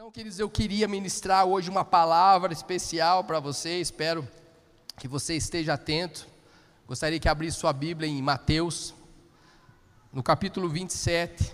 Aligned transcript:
Então, 0.00 0.10
queridos, 0.10 0.38
eu 0.38 0.48
queria 0.48 0.88
ministrar 0.88 1.44
hoje 1.44 1.68
uma 1.68 1.84
palavra 1.84 2.54
especial 2.54 3.22
para 3.22 3.38
você, 3.38 3.82
espero 3.82 4.26
que 4.98 5.06
você 5.06 5.36
esteja 5.36 5.74
atento. 5.74 6.26
Gostaria 6.88 7.20
que 7.20 7.28
abrisse 7.28 7.58
sua 7.58 7.70
Bíblia 7.70 8.08
em 8.08 8.22
Mateus, 8.22 8.94
no 10.10 10.22
capítulo 10.22 10.70
27, 10.70 11.52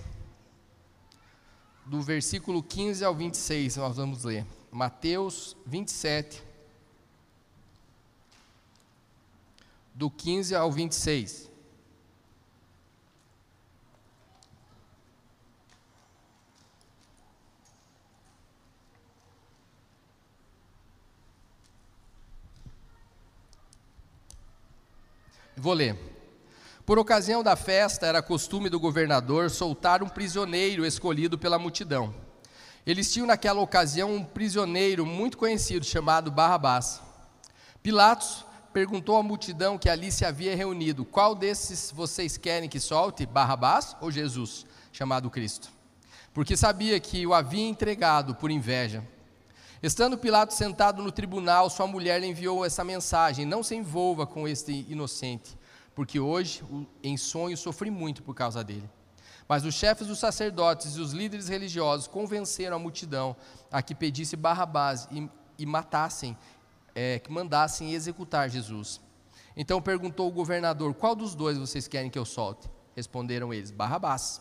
do 1.87 2.01
versículo 2.01 2.63
15 2.63 3.05
ao 3.05 3.17
26, 3.17 3.79
nós 3.79 3.97
vamos 3.97 4.23
ler. 4.23 4.47
Mateus 4.71 5.57
27, 5.67 6.41
do 9.93 10.09
15 10.09 10.55
ao 10.55 10.71
26. 10.71 11.51
Vou 25.57 25.73
ler. 25.73 25.97
Por 26.85 26.99
ocasião 26.99 27.43
da 27.43 27.57
festa, 27.57 28.07
era 28.07 28.23
costume 28.23 28.69
do 28.69 28.79
governador 28.79 29.51
soltar 29.51 30.03
um 30.03 30.09
prisioneiro 30.09 30.85
escolhido 30.85 31.39
pela 31.39 31.59
multidão. 31.59 32.15
Eles 32.87 33.11
tinham 33.11 33.27
naquela 33.27 33.61
ocasião 33.61 34.15
um 34.15 34.23
prisioneiro 34.23 35.07
muito 35.07 35.39
conhecido 35.39 35.85
chamado 35.85 36.31
Barrabás. 36.31 37.01
Pilatos 37.83 38.45
perguntou 38.71 39.17
à 39.17 39.23
multidão 39.23 39.79
que 39.79 39.89
ali 39.89 40.13
se 40.13 40.27
havia 40.27 40.55
reunido: 40.55 41.05
Qual 41.05 41.35
desses 41.35 41.91
vocês 41.91 42.37
querem 42.37 42.69
que 42.69 42.79
solte, 42.79 43.25
Barrabás 43.25 43.97
ou 44.01 44.11
Jesus, 44.11 44.67
chamado 44.93 45.31
Cristo? 45.31 45.71
Porque 46.35 46.55
sabia 46.55 47.01
que 47.01 47.27
o 47.27 47.33
havia 47.33 47.67
entregado 47.67 48.35
por 48.35 48.51
inveja. 48.51 49.03
Estando 49.83 50.17
Pilatos 50.17 50.57
sentado 50.57 51.03
no 51.03 51.13
tribunal, 51.13 51.69
sua 51.69 51.87
mulher 51.87 52.21
lhe 52.21 52.27
enviou 52.27 52.65
essa 52.65 52.83
mensagem: 52.83 53.45
Não 53.45 53.63
se 53.63 53.75
envolva 53.75 54.27
com 54.27 54.49
este 54.49 54.87
inocente, 54.89 55.57
porque 55.95 56.19
hoje, 56.19 56.65
em 57.03 57.17
sonho, 57.17 57.57
sofri 57.57 57.91
muito 57.91 58.23
por 58.23 58.35
causa 58.35 58.65
dele. 58.65 58.89
Mas 59.47 59.65
os 59.65 59.75
chefes 59.75 60.07
dos 60.07 60.19
sacerdotes 60.19 60.97
e 60.97 61.01
os 61.01 61.13
líderes 61.13 61.49
religiosos 61.49 62.09
convenceram 62.09 62.77
a 62.77 62.81
multidão 62.81 63.37
a 63.71 63.81
que 63.83 63.95
pedisse 63.95 64.35
Barrabás 64.35 65.07
e, 65.11 65.29
e 65.59 65.67
matassem, 65.67 66.37
é, 66.95 67.19
que 67.19 67.31
mandassem 67.31 67.93
executar 67.93 68.49
Jesus. 68.49 69.01
Então 69.55 69.81
perguntou 69.81 70.27
o 70.27 70.33
governador: 70.33 70.95
Qual 70.95 71.15
dos 71.15 71.35
dois 71.35 71.59
vocês 71.59 71.87
querem 71.87 72.11
que 72.11 72.19
eu 72.19 72.25
solte? 72.25 72.69
Responderam 72.97 73.53
eles: 73.53 73.71
Barrabás. 73.71 74.41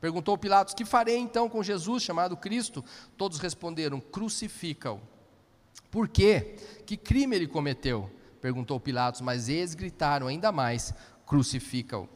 Perguntou 0.00 0.38
Pilatos: 0.38 0.74
Que 0.74 0.84
farei 0.84 1.18
então 1.18 1.48
com 1.48 1.62
Jesus, 1.62 2.02
chamado 2.02 2.36
Cristo? 2.36 2.84
Todos 3.16 3.38
responderam: 3.38 4.00
Crucifica-o. 4.00 5.00
Por 5.90 6.08
quê? 6.08 6.56
Que 6.86 6.96
crime 6.96 7.36
ele 7.36 7.46
cometeu? 7.46 8.10
Perguntou 8.40 8.80
Pilatos, 8.80 9.20
mas 9.20 9.48
eles 9.48 9.74
gritaram 9.74 10.26
ainda 10.26 10.50
mais: 10.50 10.94
Crucifica-o. 11.26 12.08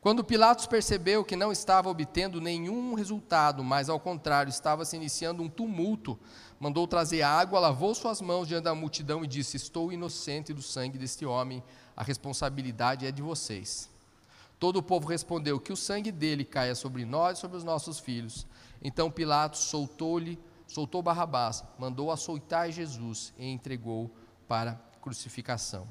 Quando 0.00 0.22
Pilatos 0.22 0.66
percebeu 0.66 1.24
que 1.24 1.34
não 1.34 1.50
estava 1.50 1.88
obtendo 1.88 2.38
nenhum 2.38 2.92
resultado, 2.92 3.64
mas 3.64 3.88
ao 3.88 3.98
contrário, 3.98 4.50
estava 4.50 4.84
se 4.84 4.96
iniciando 4.96 5.42
um 5.42 5.48
tumulto, 5.48 6.18
mandou 6.60 6.86
trazer 6.86 7.22
água, 7.22 7.58
lavou 7.58 7.94
suas 7.94 8.20
mãos 8.20 8.46
diante 8.46 8.64
da 8.64 8.74
multidão 8.74 9.24
e 9.24 9.26
disse: 9.26 9.56
Estou 9.56 9.90
inocente 9.90 10.52
do 10.52 10.60
sangue 10.60 10.98
deste 10.98 11.24
homem, 11.24 11.62
a 11.96 12.02
responsabilidade 12.02 13.06
é 13.06 13.12
de 13.12 13.22
vocês. 13.22 13.93
Todo 14.64 14.78
o 14.78 14.82
povo 14.82 15.06
respondeu: 15.06 15.60
Que 15.60 15.74
o 15.74 15.76
sangue 15.76 16.10
dele 16.10 16.42
caia 16.42 16.74
sobre 16.74 17.04
nós 17.04 17.36
e 17.36 17.40
sobre 17.42 17.58
os 17.58 17.64
nossos 17.64 17.98
filhos. 18.00 18.46
Então 18.80 19.10
Pilatos 19.10 19.60
soltou-lhe, 19.60 20.38
soltou 20.66 21.02
Barrabás, 21.02 21.62
mandou 21.78 22.10
açoitar 22.10 22.72
Jesus 22.72 23.34
e 23.36 23.44
entregou 23.44 24.10
para 24.48 24.80
crucificação. 25.02 25.86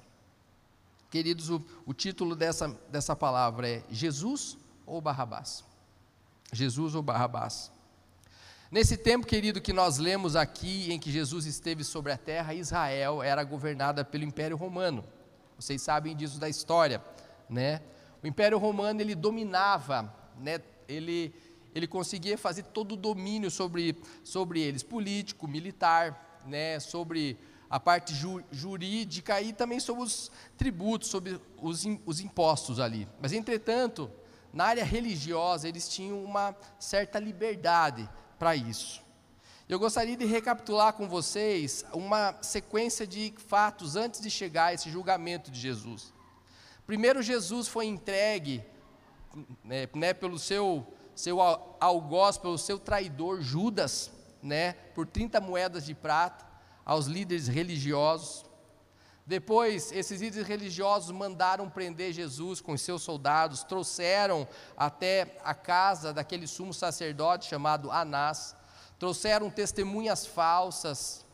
Queridos, 1.11 1.51
o, 1.51 1.63
o 1.85 1.93
título 1.93 2.35
dessa, 2.35 2.67
dessa 2.89 3.15
palavra 3.15 3.69
é 3.69 3.83
Jesus 3.91 4.57
ou 4.87 4.99
Barrabás? 4.99 5.63
Jesus 6.51 6.95
ou 6.95 7.03
Barrabás? 7.03 7.71
Nesse 8.71 8.97
tempo, 8.97 9.27
querido, 9.27 9.61
que 9.61 9.71
nós 9.71 9.99
lemos 9.99 10.35
aqui, 10.35 10.91
em 10.91 10.97
que 10.97 11.11
Jesus 11.11 11.45
esteve 11.45 11.83
sobre 11.83 12.11
a 12.11 12.17
terra, 12.17 12.55
Israel 12.55 13.21
era 13.21 13.43
governada 13.43 14.03
pelo 14.03 14.23
Império 14.23 14.57
Romano. 14.57 15.03
Vocês 15.59 15.79
sabem 15.79 16.15
disso 16.15 16.39
da 16.39 16.49
história, 16.49 17.03
né? 17.47 17.79
O 18.23 18.27
Império 18.27 18.57
Romano 18.57 19.01
ele 19.01 19.15
dominava, 19.15 20.13
né, 20.39 20.61
ele, 20.87 21.33
ele 21.75 21.85
conseguia 21.85 22.37
fazer 22.37 22.63
todo 22.63 22.93
o 22.93 22.97
domínio 22.97 23.51
sobre, 23.51 23.97
sobre 24.23 24.61
eles, 24.61 24.81
político, 24.81 25.47
militar, 25.47 26.39
né, 26.45 26.79
sobre 26.79 27.37
a 27.69 27.79
parte 27.79 28.13
ju, 28.13 28.41
jurídica 28.51 29.41
e 29.41 29.51
também 29.51 29.79
sobre 29.79 30.03
os 30.03 30.31
tributos, 30.57 31.09
sobre 31.09 31.41
os, 31.61 31.83
os 32.05 32.19
impostos 32.21 32.79
ali. 32.79 33.07
Mas, 33.19 33.33
entretanto, 33.33 34.09
na 34.53 34.65
área 34.65 34.85
religiosa, 34.85 35.67
eles 35.67 35.89
tinham 35.89 36.23
uma 36.23 36.55
certa 36.79 37.19
liberdade 37.19 38.07
para 38.39 38.55
isso. 38.55 39.01
Eu 39.67 39.79
gostaria 39.79 40.15
de 40.15 40.25
recapitular 40.25 40.93
com 40.93 41.09
vocês 41.09 41.83
uma 41.93 42.37
sequência 42.41 43.07
de 43.07 43.33
fatos 43.47 43.95
antes 43.95 44.21
de 44.21 44.29
chegar 44.29 44.65
a 44.65 44.73
esse 44.73 44.89
julgamento 44.89 45.49
de 45.49 45.59
Jesus. 45.59 46.13
Primeiro, 46.85 47.21
Jesus 47.21 47.67
foi 47.67 47.85
entregue 47.85 48.63
né, 49.63 49.87
né, 49.93 50.13
pelo 50.13 50.37
seu, 50.37 50.85
seu 51.15 51.39
algoz, 51.79 52.37
pelo 52.37 52.57
seu 52.57 52.77
traidor 52.77 53.41
Judas, 53.41 54.11
né, 54.41 54.73
por 54.93 55.07
30 55.07 55.39
moedas 55.39 55.85
de 55.85 55.95
prata, 55.95 56.45
aos 56.85 57.05
líderes 57.05 57.47
religiosos. 57.47 58.45
Depois, 59.25 59.91
esses 59.93 60.19
líderes 60.19 60.45
religiosos 60.45 61.11
mandaram 61.11 61.69
prender 61.69 62.11
Jesus 62.11 62.59
com 62.59 62.77
seus 62.77 63.03
soldados, 63.03 63.63
trouxeram 63.63 64.45
até 64.75 65.39
a 65.45 65.53
casa 65.53 66.11
daquele 66.11 66.45
sumo 66.45 66.73
sacerdote 66.73 67.47
chamado 67.47 67.89
Anás, 67.89 68.53
trouxeram 68.99 69.49
testemunhas 69.49 70.25
falsas, 70.25 71.25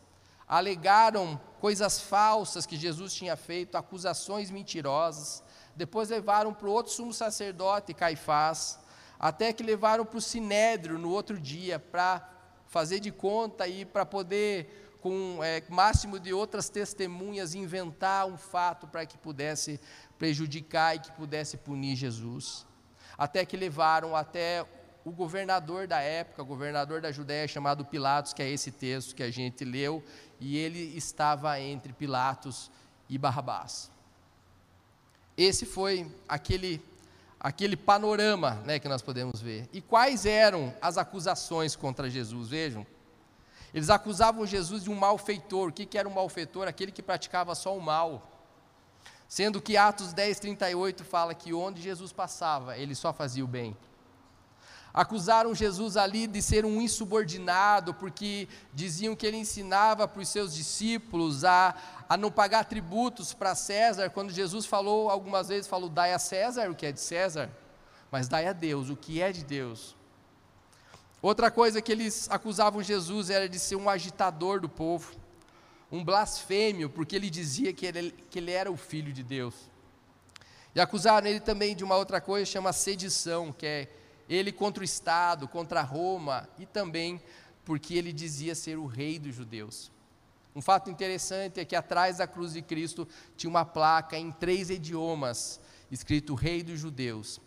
alegaram 0.50 1.40
coisas 1.60 2.00
falsas 2.00 2.66
que 2.66 2.76
Jesus 2.76 3.14
tinha 3.14 3.36
feito, 3.36 3.76
acusações 3.76 4.50
mentirosas. 4.50 5.44
Depois 5.76 6.08
levaram 6.08 6.52
para 6.52 6.66
o 6.66 6.72
outro 6.72 6.92
sumo 6.92 7.14
sacerdote, 7.14 7.94
Caifás, 7.94 8.80
até 9.16 9.52
que 9.52 9.62
levaram 9.62 10.04
para 10.04 10.18
o 10.18 10.20
sinédrio 10.20 10.98
no 10.98 11.08
outro 11.08 11.38
dia, 11.38 11.78
para 11.78 12.28
fazer 12.66 12.98
de 12.98 13.12
conta 13.12 13.68
e 13.68 13.84
para 13.84 14.04
poder, 14.04 14.98
com 15.00 15.38
é, 15.40 15.62
máximo 15.68 16.18
de 16.18 16.34
outras 16.34 16.68
testemunhas, 16.68 17.54
inventar 17.54 18.26
um 18.26 18.36
fato 18.36 18.88
para 18.88 19.06
que 19.06 19.16
pudesse 19.16 19.80
prejudicar 20.18 20.96
e 20.96 20.98
que 20.98 21.12
pudesse 21.12 21.58
punir 21.58 21.94
Jesus. 21.94 22.66
Até 23.16 23.44
que 23.44 23.56
levaram 23.56 24.16
até 24.16 24.66
o 25.04 25.10
governador 25.10 25.86
da 25.86 26.00
época, 26.00 26.42
governador 26.42 27.00
da 27.00 27.10
Judéia, 27.10 27.48
chamado 27.48 27.84
Pilatos, 27.84 28.32
que 28.32 28.42
é 28.42 28.50
esse 28.50 28.70
texto 28.70 29.14
que 29.14 29.22
a 29.22 29.30
gente 29.30 29.64
leu, 29.64 30.02
e 30.40 30.56
ele 30.56 30.96
estava 30.96 31.60
entre 31.60 31.92
Pilatos 31.92 32.70
e 33.08 33.18
Barrabás. 33.18 33.90
Esse 35.36 35.66
foi 35.66 36.10
aquele, 36.28 36.82
aquele 37.38 37.76
panorama 37.76 38.54
né, 38.64 38.78
que 38.78 38.88
nós 38.88 39.02
podemos 39.02 39.40
ver. 39.40 39.68
E 39.72 39.80
quais 39.80 40.24
eram 40.24 40.74
as 40.80 40.96
acusações 40.98 41.76
contra 41.76 42.08
Jesus? 42.08 42.48
Vejam. 42.48 42.86
Eles 43.72 43.90
acusavam 43.90 44.44
Jesus 44.46 44.82
de 44.82 44.90
um 44.90 44.94
malfeitor. 44.94 45.68
O 45.68 45.72
que, 45.72 45.86
que 45.86 45.96
era 45.96 46.08
um 46.08 46.12
malfeitor? 46.12 46.66
Aquele 46.66 46.90
que 46.90 47.02
praticava 47.02 47.54
só 47.54 47.76
o 47.76 47.80
mal. 47.80 48.28
Sendo 49.28 49.60
que 49.60 49.76
Atos 49.76 50.12
10, 50.12 50.40
38 50.40 51.04
fala 51.04 51.34
que 51.34 51.54
onde 51.54 51.80
Jesus 51.80 52.12
passava, 52.12 52.76
ele 52.76 52.96
só 52.96 53.12
fazia 53.12 53.44
o 53.44 53.48
bem. 53.48 53.76
Acusaram 54.92 55.54
Jesus 55.54 55.96
ali 55.96 56.26
de 56.26 56.42
ser 56.42 56.64
um 56.64 56.80
insubordinado, 56.80 57.94
porque 57.94 58.48
diziam 58.74 59.14
que 59.14 59.24
ele 59.24 59.36
ensinava 59.36 60.08
para 60.08 60.20
os 60.20 60.28
seus 60.28 60.52
discípulos 60.52 61.44
a, 61.44 61.74
a 62.08 62.16
não 62.16 62.30
pagar 62.30 62.64
tributos 62.64 63.32
para 63.32 63.54
César, 63.54 64.10
quando 64.10 64.32
Jesus 64.32 64.66
falou, 64.66 65.08
algumas 65.08 65.48
vezes 65.48 65.68
falou, 65.68 65.88
dai 65.88 66.12
a 66.12 66.18
César 66.18 66.68
o 66.68 66.74
que 66.74 66.86
é 66.86 66.92
de 66.92 67.00
César, 67.00 67.48
mas 68.10 68.26
dai 68.26 68.48
a 68.48 68.52
Deus 68.52 68.90
o 68.90 68.96
que 68.96 69.22
é 69.22 69.30
de 69.30 69.44
Deus. 69.44 69.96
Outra 71.22 71.50
coisa 71.50 71.80
que 71.80 71.92
eles 71.92 72.28
acusavam 72.28 72.82
Jesus 72.82 73.30
era 73.30 73.48
de 73.48 73.58
ser 73.60 73.76
um 73.76 73.88
agitador 73.88 74.58
do 74.58 74.68
povo, 74.68 75.14
um 75.92 76.04
blasfêmio, 76.04 76.90
porque 76.90 77.14
ele 77.14 77.30
dizia 77.30 77.72
que 77.72 77.86
ele, 77.86 78.10
que 78.28 78.40
ele 78.40 78.50
era 78.50 78.72
o 78.72 78.76
filho 78.76 79.12
de 79.12 79.22
Deus. 79.22 79.54
E 80.74 80.80
acusaram 80.80 81.26
ele 81.28 81.40
também 81.40 81.76
de 81.76 81.84
uma 81.84 81.96
outra 81.96 82.20
coisa, 82.20 82.46
chama 82.46 82.72
sedição, 82.72 83.52
que 83.52 83.66
é 83.66 83.88
ele 84.30 84.52
contra 84.52 84.80
o 84.80 84.84
Estado, 84.84 85.48
contra 85.48 85.82
Roma 85.82 86.48
e 86.56 86.64
também 86.64 87.20
porque 87.64 87.94
ele 87.94 88.12
dizia 88.12 88.54
ser 88.54 88.78
o 88.78 88.86
rei 88.86 89.18
dos 89.18 89.34
judeus. 89.34 89.90
Um 90.54 90.62
fato 90.62 90.88
interessante 90.88 91.58
é 91.58 91.64
que 91.64 91.74
atrás 91.74 92.18
da 92.18 92.26
cruz 92.26 92.52
de 92.52 92.62
Cristo 92.62 93.06
tinha 93.36 93.50
uma 93.50 93.64
placa 93.64 94.16
em 94.16 94.30
três 94.30 94.70
idiomas, 94.70 95.60
escrito 95.90 96.34
Rei 96.34 96.62
dos 96.62 96.78
Judeus. 96.78 97.40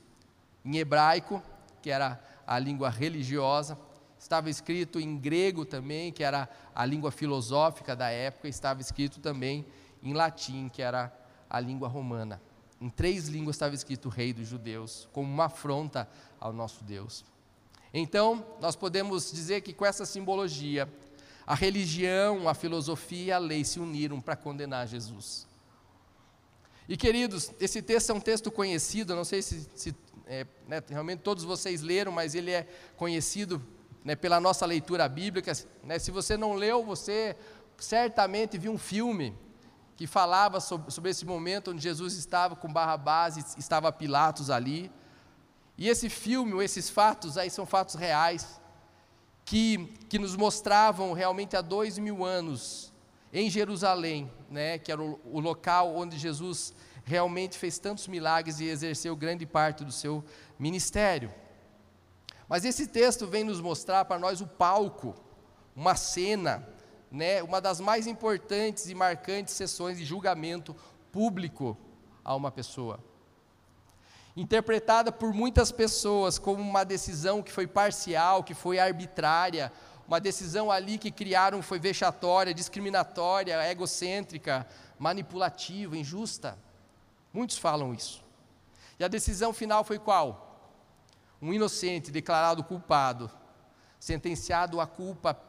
Em 0.63 0.77
hebraico, 0.77 1.41
que 1.81 1.89
era 1.89 2.21
a 2.45 2.59
língua 2.59 2.89
religiosa, 2.89 3.77
estava 4.18 4.50
escrito 4.50 5.00
em 5.00 5.18
grego 5.18 5.65
também, 5.65 6.12
que 6.12 6.24
era 6.24 6.50
a 6.74 6.85
língua 6.85 7.12
filosófica 7.12 7.95
da 7.95 8.09
época, 8.09 8.47
estava 8.47 8.81
escrito 8.81 9.19
também 9.19 9.65
em 10.01 10.13
latim, 10.13 10.69
que 10.69 10.81
era 10.81 11.13
a 11.50 11.59
língua 11.59 11.88
romana. 11.88 12.41
Em 12.83 12.89
três 12.89 13.30
línguas 13.30 13.56
estava 13.56 13.74
escrito 13.74 14.09
Rei 14.09 14.33
dos 14.33 14.45
Judeus, 14.45 15.07
como 15.13 15.31
uma 15.31 15.45
afronta 15.45 16.06
ao 16.38 16.51
nosso 16.51 16.83
Deus. 16.83 17.24
Então, 17.94 18.45
nós 18.59 18.75
podemos 18.75 19.31
dizer 19.31 19.62
que 19.62 19.71
com 19.71 19.85
essa 19.85 20.06
simbologia, 20.06 20.91
a 21.47 21.56
religião, 21.56 22.50
a 22.50 22.53
filosofia 22.53 23.24
e 23.24 23.31
a 23.31 23.38
lei 23.38 23.63
se 23.63 23.80
uniram 23.80 24.19
para 24.19 24.35
condenar 24.35 24.85
Jesus. 24.85 25.47
E 26.89 26.97
queridos, 26.97 27.53
esse 27.57 27.81
texto 27.81 28.09
é 28.09 28.13
um 28.15 28.19
texto 28.19 28.51
conhecido, 28.51 29.15
não 29.15 29.24
sei 29.24 29.41
se, 29.41 29.65
se 29.74 29.95
é, 30.27 30.45
né, 30.68 30.83
realmente 30.89 31.21
todos 31.21 31.45
vocês 31.45 31.81
leram, 31.81 32.12
mas 32.12 32.35
ele 32.35 32.51
é 32.51 32.68
conhecido 32.97 33.65
né, 34.03 34.13
pela 34.13 34.41
nossa 34.41 34.65
leitura 34.65 35.07
bíblica. 35.07 35.53
Né, 35.85 36.00
se 36.00 36.12
você 36.12 36.35
não 36.35 36.53
leu, 36.53 36.83
você 36.83 37.33
certamente 37.77 38.57
viu 38.57 38.74
um 38.74 38.77
filme 38.77 39.33
que 39.95 40.07
falava 40.07 40.60
sobre, 40.60 40.92
sobre 40.92 41.12
esse 41.12 41.25
momento 41.25 41.72
onde 41.72 41.81
Jesus 41.81 42.16
estava 42.16 42.56
com 42.56 42.72
Barrabás 42.72 43.38
e 43.38 43.60
estava 43.60 43.92
Pilatos 43.92 44.50
ali. 44.50 44.92
E 45.78 45.90
esse 45.90 46.10
filme, 46.10 46.63
esses 46.63 46.90
fatos 46.90 47.38
aí 47.38 47.50
são 47.50 47.66
fatos 47.66 47.95
reais, 47.95 48.60
que, 49.45 49.94
que 50.10 50.18
nos 50.18 50.36
mostravam 50.36 51.13
realmente 51.13 51.56
há 51.56 51.62
dois 51.62 51.98
mil 51.98 52.24
anos 52.24 52.94
em 53.31 53.50
Jerusalém, 53.50 54.31
né, 54.50 54.78
que 54.78 54.92
era 54.92 55.01
o, 55.01 55.19
o 55.25 55.40
local 55.40 55.95
onde 55.95 56.18
Jesus 56.18 56.74
realmente 57.04 57.57
fez 57.57 57.80
tantos 57.80 58.07
milagres 58.07 58.60
e 58.60 58.66
exerceu 58.66 59.16
grande 59.16 59.45
parte 59.45 59.84
do 59.84 59.92
seu 59.92 60.24
ministério. 60.57 61.34
Mas 62.48 62.63
esse 62.66 62.88
texto 62.88 63.28
vem 63.28 63.44
nos 63.44 63.60
mostrar 63.60 64.06
para 64.06 64.19
nós 64.19 64.40
o 64.40 64.48
palco, 64.48 65.16
uma 65.75 65.95
cena, 65.95 66.68
né, 67.13 67.44
uma 67.44 67.62
das 67.62 67.80
mais 67.80 68.07
importantes 68.07 68.89
e 68.89 68.95
marcantes 68.95 69.54
sessões 69.54 70.00
de 70.00 70.04
julgamento 70.04 70.75
público 71.12 71.77
a 72.25 72.36
uma 72.36 72.51
pessoa. 72.51 73.00
Interpretada 74.36 75.12
por 75.12 75.31
muitas 75.31 75.71
pessoas 75.71 76.39
como 76.39 76.60
uma 76.60 76.83
decisão 76.83 77.44
que 77.44 77.51
foi 77.51 77.68
parcial, 77.68 78.44
que 78.44 78.56
foi 78.56 78.80
arbitrária, 78.80 79.71
uma 80.07 80.19
decisão 80.19 80.71
ali 80.71 80.98
que 80.98 81.12
criaram 81.12 81.62
foi 81.62 81.77
vexatória, 81.77 82.51
discriminatória, 82.51 83.63
egocêntrica, 83.69 84.66
manipulativa, 84.98 85.95
injusta. 85.95 86.57
Muitos 87.31 87.59
falam 87.59 87.94
isso. 87.94 88.25
E 89.00 89.04
a 89.04 89.07
decisão 89.07 89.54
final 89.54 89.83
foi 89.83 90.00
qual? 90.00 90.74
Um 91.39 91.54
inocente 91.54 92.09
declarado 92.09 92.63
culpado, 92.63 93.30
sentenciado 94.00 94.81
à 94.81 94.88
culpa, 94.88 95.39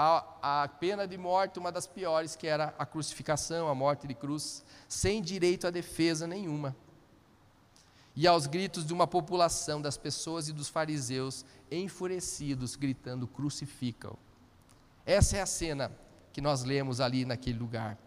à, 0.00 0.62
à 0.62 0.68
pena 0.68 1.06
de 1.06 1.18
morte, 1.18 1.58
uma 1.58 1.70
das 1.70 1.86
piores, 1.86 2.34
que 2.34 2.46
era 2.46 2.74
a 2.78 2.86
crucificação, 2.86 3.68
a 3.68 3.74
morte 3.74 4.06
de 4.06 4.14
cruz, 4.14 4.64
sem 4.88 5.20
direito 5.20 5.66
à 5.66 5.70
defesa 5.70 6.26
nenhuma 6.26 6.74
e 8.16 8.26
aos 8.26 8.46
gritos 8.46 8.86
de 8.86 8.94
uma 8.94 9.06
população 9.06 9.80
das 9.80 9.98
pessoas 9.98 10.48
e 10.48 10.52
dos 10.52 10.68
fariseus 10.68 11.44
enfurecidos, 11.70 12.76
gritando: 12.76 13.26
crucificam. 13.26 14.16
Essa 15.04 15.36
é 15.36 15.42
a 15.42 15.46
cena 15.46 15.92
que 16.32 16.40
nós 16.40 16.64
lemos 16.64 16.98
ali 17.00 17.26
naquele 17.26 17.58
lugar. 17.58 17.98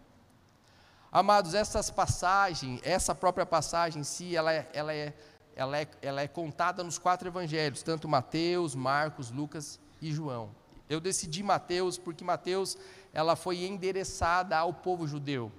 Amados, 1.12 1.54
essas 1.54 1.90
passagens, 1.90 2.80
essa 2.82 3.14
própria 3.14 3.46
passagem 3.46 4.00
em 4.00 4.04
si, 4.04 4.34
ela 4.34 4.52
é, 4.52 4.68
ela 4.72 4.92
é, 4.92 5.14
ela 5.54 5.78
é, 5.78 5.88
ela 6.02 6.22
é 6.22 6.26
contada 6.26 6.82
nos 6.82 6.98
quatro 6.98 7.28
evangelhos, 7.28 7.84
tanto 7.84 8.08
Mateus, 8.08 8.74
Marcos, 8.74 9.30
Lucas 9.30 9.78
e 10.02 10.12
João. 10.12 10.63
Eu 10.88 11.00
decidi 11.00 11.42
Mateus 11.42 11.98
porque 11.98 12.24
Mateus 12.24 12.76
ela 13.12 13.36
foi 13.36 13.64
endereçada 13.64 14.56
ao 14.56 14.72
povo 14.72 15.06
judeu. 15.06 15.50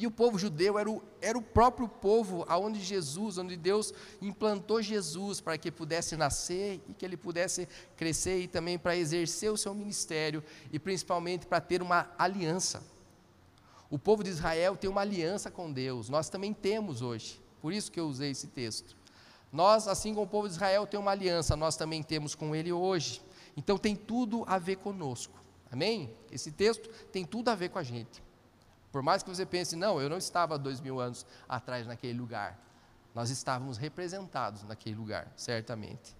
E 0.00 0.06
o 0.06 0.12
povo 0.12 0.38
judeu 0.38 0.78
era 0.78 0.88
o, 0.88 1.02
era 1.20 1.36
o 1.36 1.42
próprio 1.42 1.88
povo 1.88 2.44
aonde 2.48 2.80
Jesus, 2.80 3.36
onde 3.36 3.56
Deus 3.56 3.92
implantou 4.22 4.80
Jesus 4.80 5.40
para 5.40 5.58
que 5.58 5.72
pudesse 5.72 6.16
nascer 6.16 6.80
e 6.88 6.94
que 6.94 7.04
ele 7.04 7.16
pudesse 7.16 7.68
crescer 7.96 8.40
e 8.40 8.46
também 8.46 8.78
para 8.78 8.96
exercer 8.96 9.50
o 9.50 9.56
seu 9.56 9.74
ministério 9.74 10.40
e 10.72 10.78
principalmente 10.78 11.48
para 11.48 11.60
ter 11.60 11.82
uma 11.82 12.08
aliança. 12.16 12.80
O 13.90 13.98
povo 13.98 14.22
de 14.22 14.30
Israel 14.30 14.76
tem 14.76 14.88
uma 14.88 15.00
aliança 15.00 15.50
com 15.50 15.72
Deus, 15.72 16.08
nós 16.08 16.28
também 16.28 16.54
temos 16.54 17.02
hoje, 17.02 17.40
por 17.60 17.72
isso 17.72 17.90
que 17.90 17.98
eu 17.98 18.06
usei 18.06 18.30
esse 18.30 18.46
texto. 18.46 18.96
Nós, 19.52 19.88
assim 19.88 20.14
como 20.14 20.26
o 20.26 20.30
povo 20.30 20.46
de 20.46 20.54
Israel 20.54 20.86
tem 20.86 21.00
uma 21.00 21.10
aliança, 21.10 21.56
nós 21.56 21.74
também 21.74 22.04
temos 22.04 22.36
com 22.36 22.54
ele 22.54 22.72
hoje. 22.72 23.20
Então 23.58 23.76
tem 23.76 23.96
tudo 23.96 24.44
a 24.46 24.56
ver 24.56 24.76
conosco. 24.76 25.36
Amém? 25.68 26.16
Esse 26.30 26.52
texto 26.52 26.88
tem 27.06 27.24
tudo 27.24 27.48
a 27.48 27.56
ver 27.56 27.70
com 27.70 27.78
a 27.80 27.82
gente. 27.82 28.22
Por 28.92 29.02
mais 29.02 29.20
que 29.20 29.28
você 29.28 29.44
pense, 29.44 29.74
não, 29.74 30.00
eu 30.00 30.08
não 30.08 30.16
estava 30.16 30.56
dois 30.56 30.80
mil 30.80 31.00
anos 31.00 31.26
atrás 31.48 31.84
naquele 31.84 32.16
lugar. 32.16 32.56
Nós 33.12 33.30
estávamos 33.30 33.76
representados 33.76 34.62
naquele 34.62 34.94
lugar, 34.94 35.32
certamente. 35.34 36.16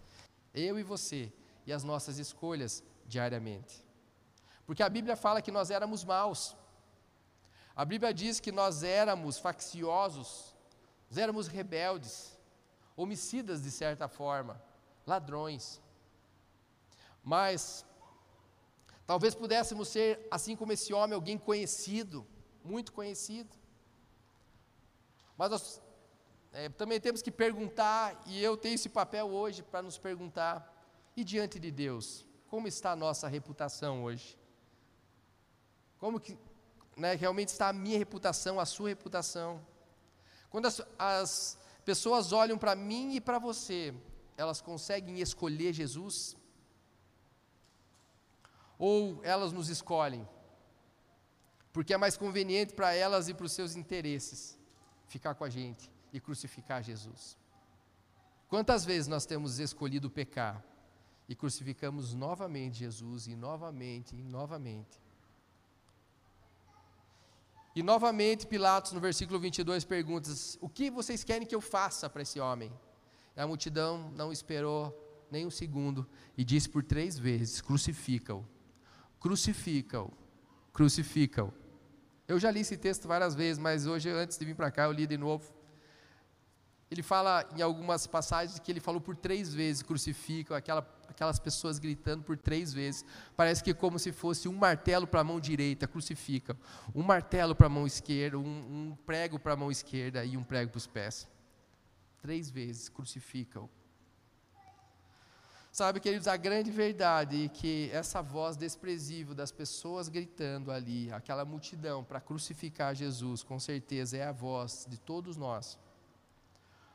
Eu 0.53 0.81
e 0.81 0.83
você, 0.83 1.33
e 1.65 1.73
as 1.73 1.85
nossas 1.85 2.19
escolhas 2.19 2.83
diariamente. 3.07 3.87
Porque 4.67 4.83
a 4.83 4.89
Bíblia 4.89 5.15
fala 5.15 5.41
que 5.41 5.53
nós 5.53 5.71
éramos 5.71 6.05
maus. 6.05 6.57
A 7.77 7.85
Bíblia 7.85 8.13
diz 8.13 8.41
que 8.41 8.51
nós 8.51 8.83
éramos 8.83 9.39
facciosos, 9.39 10.57
nós 11.09 11.19
éramos 11.19 11.47
rebeldes, 11.47 12.37
homicidas 12.97 13.63
de 13.63 13.71
certa 13.71 14.09
forma, 14.09 14.61
ladrões. 15.07 15.81
Mas 17.29 17.85
talvez 19.07 19.35
pudéssemos 19.35 19.89
ser, 19.89 20.27
assim 20.31 20.57
como 20.57 20.73
esse 20.73 20.95
homem, 20.95 21.15
alguém 21.15 21.37
conhecido, 21.37 22.27
muito 22.65 22.91
conhecido. 22.91 23.55
Mas 25.37 25.51
nós 25.51 25.83
é, 26.55 26.71
também 26.71 26.99
temos 26.99 27.21
que 27.21 27.31
perguntar, 27.31 28.19
e 28.25 28.43
eu 28.43 28.57
tenho 28.57 28.77
esse 28.77 28.89
papel 28.89 29.27
hoje 29.27 29.63
para 29.63 29.83
nos 29.83 29.99
perguntar, 29.99 30.57
e 31.15 31.23
diante 31.23 31.59
de 31.59 31.71
Deus, 31.71 32.25
como 32.49 32.67
está 32.67 32.93
a 32.93 32.97
nossa 32.97 33.29
reputação 33.29 34.05
hoje? 34.05 34.39
Como 35.99 36.19
que 36.19 36.35
né, 36.97 37.15
realmente 37.15 37.49
está 37.49 37.69
a 37.69 37.75
minha 37.75 37.99
reputação, 37.99 38.59
a 38.59 38.65
sua 38.65 38.89
reputação? 38.89 39.61
Quando 40.49 40.65
as, 40.65 40.81
as 40.99 41.59
pessoas 41.85 42.33
olham 42.33 42.57
para 42.57 42.75
mim 42.75 43.17
e 43.17 43.21
para 43.21 43.39
você, 43.39 43.93
elas 44.35 44.63
conseguem 44.63 45.21
escolher 45.21 45.75
Jesus? 45.75 46.38
Ou 48.79 49.21
elas 49.25 49.53
nos 49.53 49.69
escolhem? 49.69 50.27
porque 51.79 51.95
é 51.95 51.97
mais 51.97 52.17
conveniente 52.17 52.75
para 52.75 52.93
elas 52.93 53.29
e 53.29 53.35
para 53.35 53.47
os 53.47 53.53
seus 53.53 53.77
interesses 53.77 54.59
ficar 55.07 55.37
com 55.37 55.45
a 55.45 55.49
gente 55.49 55.89
e 56.13 56.19
crucificar 56.19 56.83
Jesus. 56.83 57.37
Quantas 58.49 58.85
vezes 58.85 59.07
nós 59.07 59.25
temos 59.25 59.61
escolhido 59.61 60.11
pecar 60.11 60.65
e 61.29 61.37
crucificamos 61.37 62.15
novamente 62.15 62.79
Jesus 62.79 63.29
e 63.29 63.37
novamente 63.37 64.17
e 64.17 64.23
novamente? 64.25 65.01
E 67.77 67.83
novamente 67.83 68.45
Pilatos, 68.45 68.91
no 68.91 68.99
versículo 68.99 69.39
22, 69.39 69.85
pergunta: 69.85 70.31
O 70.61 70.69
que 70.69 70.91
vocês 70.91 71.23
querem 71.23 71.47
que 71.47 71.55
eu 71.55 71.61
faça 71.61 72.11
para 72.11 72.23
esse 72.23 72.41
homem? 72.41 72.73
E 73.37 73.41
a 73.41 73.47
multidão 73.47 74.11
não 74.17 74.33
esperou 74.33 74.93
nem 75.31 75.47
um 75.47 75.51
segundo 75.51 76.09
e 76.37 76.43
disse 76.43 76.69
por 76.69 76.83
três 76.83 77.17
vezes: 77.17 77.61
Crucifica-o, 77.61 78.45
crucifica-o, 79.21 80.13
crucifica-o. 80.73 81.53
Eu 82.27 82.39
já 82.39 82.51
li 82.51 82.61
esse 82.61 82.77
texto 82.77 83.09
várias 83.09 83.35
vezes, 83.35 83.59
mas 83.59 83.87
hoje, 83.87 84.11
antes 84.11 84.37
de 84.37 84.45
vir 84.45 84.55
para 84.55 84.71
cá, 84.71 84.85
eu 84.85 84.93
li 84.93 85.07
de 85.07 85.17
novo. 85.17 85.51
Ele 86.91 87.03
fala 87.03 87.47
em 87.57 87.61
algumas 87.61 88.07
passagens 88.07 88.59
que 88.59 88.73
ele 88.73 88.81
falou 88.81 89.01
por 89.01 89.15
três 89.17 89.53
vezes, 89.53 89.83
crucificam, 89.83 90.57
aquela, 90.57 90.87
aquelas 91.09 91.39
pessoas 91.39 91.79
gritando 91.79 92.23
por 92.23 92.37
três 92.37 92.73
vezes. 92.73 93.05
Parece 93.37 93.63
que 93.63 93.75
como 93.75 93.99
se 93.99 94.11
fosse 94.11 94.49
um 94.49 94.55
martelo 94.55 95.07
para 95.07 95.21
a 95.21 95.25
mão 95.25 95.39
direita, 95.39 95.87
crucificam. 95.87 96.57
Um 96.95 97.03
martelo 97.03 97.55
para 97.55 97.67
a 97.67 97.71
mão 97.71 97.87
esquerda, 97.87 98.39
um, 98.39 98.43
um 98.91 98.97
prego 99.05 99.39
para 99.39 99.53
a 99.53 99.57
mão 99.57 99.71
esquerda 99.71 100.25
e 100.25 100.37
um 100.37 100.43
prego 100.43 100.71
para 100.71 100.79
os 100.79 100.87
pés. 100.87 101.29
Três 102.23 102.51
vezes 102.51 102.89
crucificam. 102.89 103.69
Sabe, 105.79 106.01
queridos, 106.01 106.27
a 106.27 106.37
grande 106.37 106.73
verdade 106.73 107.45
é 107.45 107.49
que 107.49 107.89
essa 107.93 108.21
voz 108.21 108.57
desprezível 108.57 109.33
das 109.33 109.53
pessoas 109.53 110.09
gritando 110.09 110.73
ali, 110.73 111.09
aquela 111.13 111.45
multidão 111.45 112.03
para 112.03 112.21
crucificar 112.21 112.97
Jesus, 112.97 113.45
com 113.45 113.61
certeza 113.61 114.17
é 114.17 114.25
a 114.25 114.33
voz 114.33 114.89
de 114.91 114.99
todos 114.99 115.37
nós. 115.37 115.79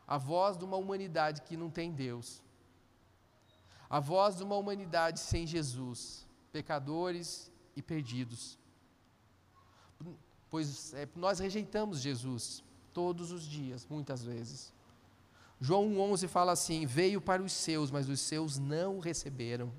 A 0.06 0.18
voz 0.18 0.58
de 0.58 0.66
uma 0.66 0.76
humanidade 0.76 1.44
que 1.44 1.56
não 1.56 1.70
tem 1.70 1.94
Deus. 1.94 2.44
A 3.90 4.02
voz 4.02 4.36
de 4.36 4.44
uma 4.44 4.58
humanidade 4.58 5.22
sem 5.22 5.48
Jesus, 5.48 6.28
pecadores 6.52 7.50
e 7.78 7.82
perdidos. 7.82 8.60
Pois 10.50 10.94
é, 10.94 11.08
nós 11.16 11.40
rejeitamos 11.40 12.02
Jesus 12.02 12.62
todos 12.92 13.32
os 13.32 13.44
dias, 13.44 13.88
muitas 13.90 14.26
vezes. 14.26 14.74
João 15.60 15.90
1,11 15.90 16.28
fala 16.28 16.52
assim: 16.52 16.86
Veio 16.86 17.22
para 17.22 17.42
os 17.42 17.54
seus, 17.54 17.92
mas 17.92 18.10
os 18.10 18.20
seus 18.20 18.58
não 18.60 18.98
o 18.98 19.00
receberam. 19.00 19.72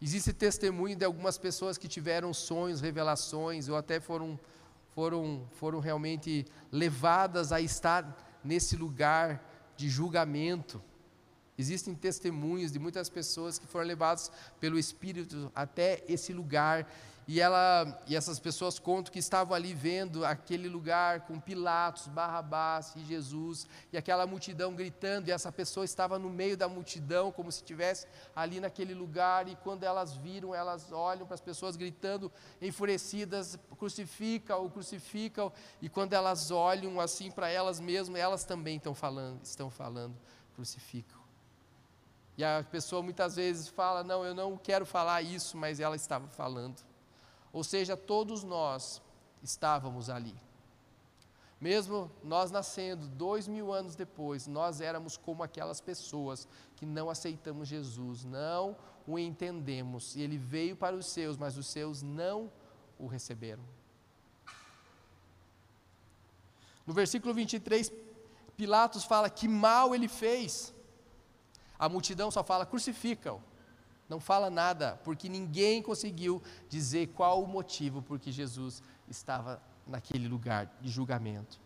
Existe 0.00 0.32
testemunho 0.32 0.96
de 0.96 1.04
algumas 1.04 1.38
pessoas 1.38 1.78
que 1.78 1.86
tiveram 1.86 2.34
sonhos, 2.34 2.80
revelações, 2.80 3.68
ou 3.68 3.76
até 3.76 4.00
foram, 4.00 4.38
foram, 4.94 5.46
foram 5.52 5.78
realmente 5.78 6.44
levadas 6.72 7.52
a 7.52 7.60
estar 7.60 8.40
nesse 8.42 8.74
lugar 8.74 9.40
de 9.76 9.88
julgamento. 9.88 10.82
Existem 11.56 11.94
testemunhos 11.94 12.72
de 12.72 12.80
muitas 12.80 13.08
pessoas 13.08 13.58
que 13.58 13.66
foram 13.66 13.86
levadas 13.86 14.32
pelo 14.58 14.76
Espírito 14.76 15.52
até 15.54 16.02
esse 16.08 16.32
lugar 16.32 16.88
e, 17.26 17.40
ela, 17.40 18.02
e 18.06 18.16
essas 18.16 18.40
pessoas 18.40 18.78
contam 18.78 19.12
que 19.12 19.18
estavam 19.18 19.54
ali 19.54 19.72
vendo 19.72 20.24
aquele 20.24 20.68
lugar 20.68 21.20
com 21.20 21.38
Pilatos, 21.38 22.08
Barrabás 22.08 22.94
e 22.96 23.04
Jesus, 23.04 23.66
e 23.92 23.96
aquela 23.96 24.26
multidão 24.26 24.74
gritando, 24.74 25.28
e 25.28 25.32
essa 25.32 25.52
pessoa 25.52 25.84
estava 25.84 26.18
no 26.18 26.28
meio 26.28 26.56
da 26.56 26.68
multidão, 26.68 27.30
como 27.30 27.50
se 27.52 27.58
estivesse 27.58 28.06
ali 28.34 28.58
naquele 28.58 28.92
lugar, 28.92 29.48
e 29.48 29.54
quando 29.56 29.84
elas 29.84 30.16
viram, 30.16 30.54
elas 30.54 30.90
olham 30.90 31.24
para 31.24 31.34
as 31.34 31.40
pessoas 31.40 31.76
gritando, 31.76 32.30
enfurecidas, 32.60 33.58
crucificam, 33.78 34.68
crucificam, 34.68 35.52
e 35.80 35.88
quando 35.88 36.14
elas 36.14 36.50
olham 36.50 37.00
assim 37.00 37.30
para 37.30 37.48
elas 37.48 37.78
mesmas, 37.78 38.20
elas 38.20 38.44
também 38.44 38.76
estão 38.76 38.94
falando, 38.94 39.40
estão 39.44 39.70
falando, 39.70 40.16
crucificam. 40.54 41.22
E 42.36 42.42
a 42.42 42.64
pessoa 42.68 43.02
muitas 43.02 43.36
vezes 43.36 43.68
fala: 43.68 44.02
Não, 44.02 44.24
eu 44.24 44.34
não 44.34 44.56
quero 44.56 44.86
falar 44.86 45.22
isso, 45.22 45.56
mas 45.56 45.80
ela 45.80 45.94
estava 45.94 46.26
falando. 46.28 46.91
Ou 47.52 47.62
seja, 47.62 47.96
todos 47.96 48.42
nós 48.42 49.02
estávamos 49.42 50.08
ali. 50.08 50.34
Mesmo 51.60 52.10
nós 52.24 52.50
nascendo 52.50 53.06
dois 53.06 53.46
mil 53.46 53.72
anos 53.72 53.94
depois, 53.94 54.46
nós 54.46 54.80
éramos 54.80 55.16
como 55.16 55.42
aquelas 55.42 55.80
pessoas 55.80 56.48
que 56.74 56.84
não 56.84 57.08
aceitamos 57.08 57.68
Jesus, 57.68 58.24
não 58.24 58.76
o 59.06 59.18
entendemos. 59.18 60.16
E 60.16 60.22
ele 60.22 60.38
veio 60.38 60.74
para 60.74 60.96
os 60.96 61.06
seus, 61.06 61.36
mas 61.36 61.56
os 61.56 61.66
seus 61.66 62.02
não 62.02 62.50
o 62.98 63.06
receberam. 63.06 63.62
No 66.86 66.92
versículo 66.92 67.32
23, 67.32 67.92
Pilatos 68.56 69.04
fala 69.04 69.30
que 69.30 69.46
mal 69.46 69.94
ele 69.94 70.08
fez. 70.08 70.74
A 71.78 71.88
multidão 71.88 72.30
só 72.30 72.42
fala: 72.42 72.66
crucifica-o 72.66 73.40
não 74.12 74.20
fala 74.20 74.50
nada, 74.50 75.00
porque 75.04 75.26
ninguém 75.26 75.82
conseguiu 75.82 76.42
dizer 76.68 77.08
qual 77.08 77.42
o 77.42 77.46
motivo 77.46 78.02
por 78.02 78.18
que 78.18 78.30
Jesus 78.30 78.82
estava 79.08 79.62
naquele 79.86 80.28
lugar 80.28 80.70
de 80.82 80.90
julgamento. 80.90 81.58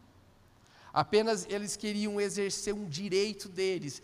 Apenas 0.93 1.45
eles 1.51 1.75
queriam 1.75 2.21
exercer 2.21 2.73
um 2.73 2.89
direito 2.89 3.49
deles 3.49 4.01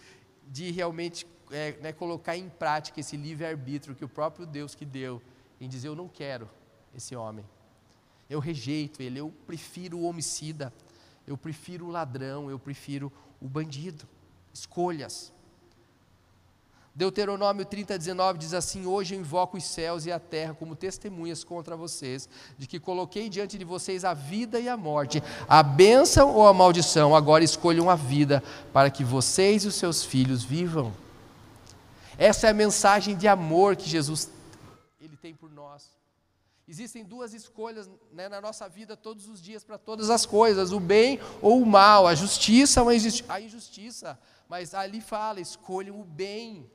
de 0.49 0.72
realmente 0.72 1.25
é, 1.52 1.78
né, 1.80 1.92
colocar 1.92 2.37
em 2.37 2.49
prática 2.49 2.99
esse 2.99 3.16
livre-arbítrio 3.16 3.94
que 3.94 4.04
o 4.04 4.08
próprio 4.08 4.44
Deus 4.44 4.75
que 4.75 4.84
deu, 4.84 5.22
em 5.61 5.68
dizer: 5.68 5.87
Eu 5.87 5.94
não 5.94 6.08
quero 6.08 6.50
esse 6.92 7.14
homem, 7.14 7.44
eu 8.28 8.40
rejeito 8.40 9.00
ele, 9.00 9.20
eu 9.20 9.32
prefiro 9.46 9.99
o 9.99 10.04
homicida, 10.04 10.72
eu 11.28 11.37
prefiro 11.37 11.87
o 11.87 11.90
ladrão, 11.90 12.50
eu 12.50 12.58
prefiro 12.58 13.12
o 13.40 13.46
bandido. 13.46 14.04
Escolhas. 14.52 15.32
Deuteronômio 16.94 17.64
30, 17.64 17.96
19 17.96 18.38
diz 18.38 18.52
assim: 18.52 18.84
Hoje 18.84 19.14
eu 19.14 19.20
invoco 19.20 19.56
os 19.56 19.64
céus 19.64 20.04
e 20.04 20.12
a 20.12 20.20
terra 20.20 20.52
como 20.52 20.76
testemunhas 20.76 21.42
contra 21.42 21.75
vocês, 21.75 22.28
de 22.58 22.66
que 22.66 22.78
coloquei 22.78 23.30
diante 23.30 23.56
de 23.56 23.64
vocês 23.64 24.04
a 24.04 24.12
vida 24.12 24.61
e 24.61 24.68
a 24.68 24.76
morte, 24.76 25.22
a 25.49 25.62
bênção 25.62 26.34
ou 26.34 26.46
a 26.46 26.52
maldição. 26.52 27.16
Agora 27.16 27.42
escolham 27.42 27.88
a 27.88 27.96
vida, 27.96 28.42
para 28.75 28.90
que 28.90 29.02
vocês 29.02 29.64
e 29.64 29.68
os 29.68 29.75
seus 29.75 30.04
filhos 30.04 30.44
vivam. 30.44 30.92
Essa 32.18 32.49
é 32.49 32.50
a 32.50 32.54
mensagem 32.54 33.16
de 33.16 33.26
amor 33.26 33.75
que 33.75 33.88
Jesus 33.88 34.30
ele 35.00 35.16
tem 35.16 35.34
por 35.34 35.50
nós. 35.50 35.90
Existem 36.68 37.04
duas 37.04 37.32
escolhas 37.32 37.90
né, 38.12 38.28
na 38.28 38.40
nossa 38.40 38.68
vida 38.68 38.96
todos 38.96 39.28
os 39.28 39.40
dias 39.40 39.64
para 39.64 39.78
todas 39.78 40.11
as 40.11 40.26
coisas: 40.26 40.72
o 40.72 40.78
bem 40.78 41.18
ou 41.40 41.62
o 41.62 41.66
mal, 41.66 42.06
a 42.06 42.14
justiça 42.14 42.82
ou 42.82 42.90
a 42.90 43.40
injustiça. 43.40 44.18
Mas 44.46 44.75
ali 44.75 45.00
fala: 45.00 45.40
escolham 45.40 45.99
o 45.99 46.04
bem. 46.04 46.70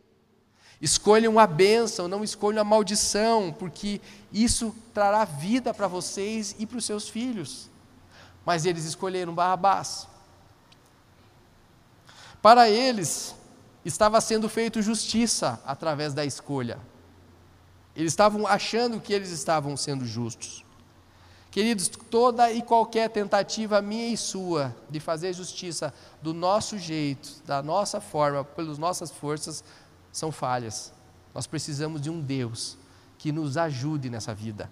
Escolham 0.82 1.40
a 1.40 1.48
bênção, 1.48 2.08
não 2.08 2.24
escolham 2.24 2.62
a 2.62 2.64
maldição, 2.64 3.56
porque 3.58 4.00
isso 4.32 4.76
trará 4.94 5.26
vida 5.26 5.74
para 5.74 5.88
vocês 5.88 6.56
e 6.60 6.66
para 6.66 6.78
os 6.78 6.86
seus 6.86 7.10
filhos. 7.10 7.70
Mas 8.46 8.66
eles 8.66 8.86
escolheram 8.86 9.34
Barrabás. 9.34 10.08
Para 12.42 12.70
eles, 12.70 13.36
estava 13.84 14.22
sendo 14.22 14.48
feito 14.48 14.82
justiça 14.82 15.60
através 15.66 16.14
da 16.14 16.24
escolha. 16.24 16.78
Eles 17.96 18.14
estavam 18.14 18.46
achando 18.46 19.02
que 19.02 19.12
eles 19.12 19.32
estavam 19.32 19.76
sendo 19.76 20.06
justos. 20.06 20.64
Queridos, 21.50 21.88
toda 21.88 22.52
e 22.52 22.62
qualquer 22.62 23.10
tentativa 23.10 23.82
minha 23.82 24.10
e 24.10 24.16
sua 24.16 24.76
de 24.88 25.00
fazer 25.00 25.34
justiça 25.34 25.92
do 26.22 26.32
nosso 26.32 26.78
jeito, 26.78 27.42
da 27.46 27.64
nossa 27.64 28.00
forma, 28.00 28.44
pelas 28.44 28.78
nossas 28.78 29.10
forças, 29.10 29.64
são 30.18 30.32
falhas. 30.32 30.92
Nós 31.32 31.46
precisamos 31.46 32.02
de 32.02 32.10
um 32.10 32.20
Deus 32.20 32.76
que 33.20 33.32
nos 33.32 33.56
ajude 33.56 34.10
nessa 34.10 34.34
vida. 34.34 34.72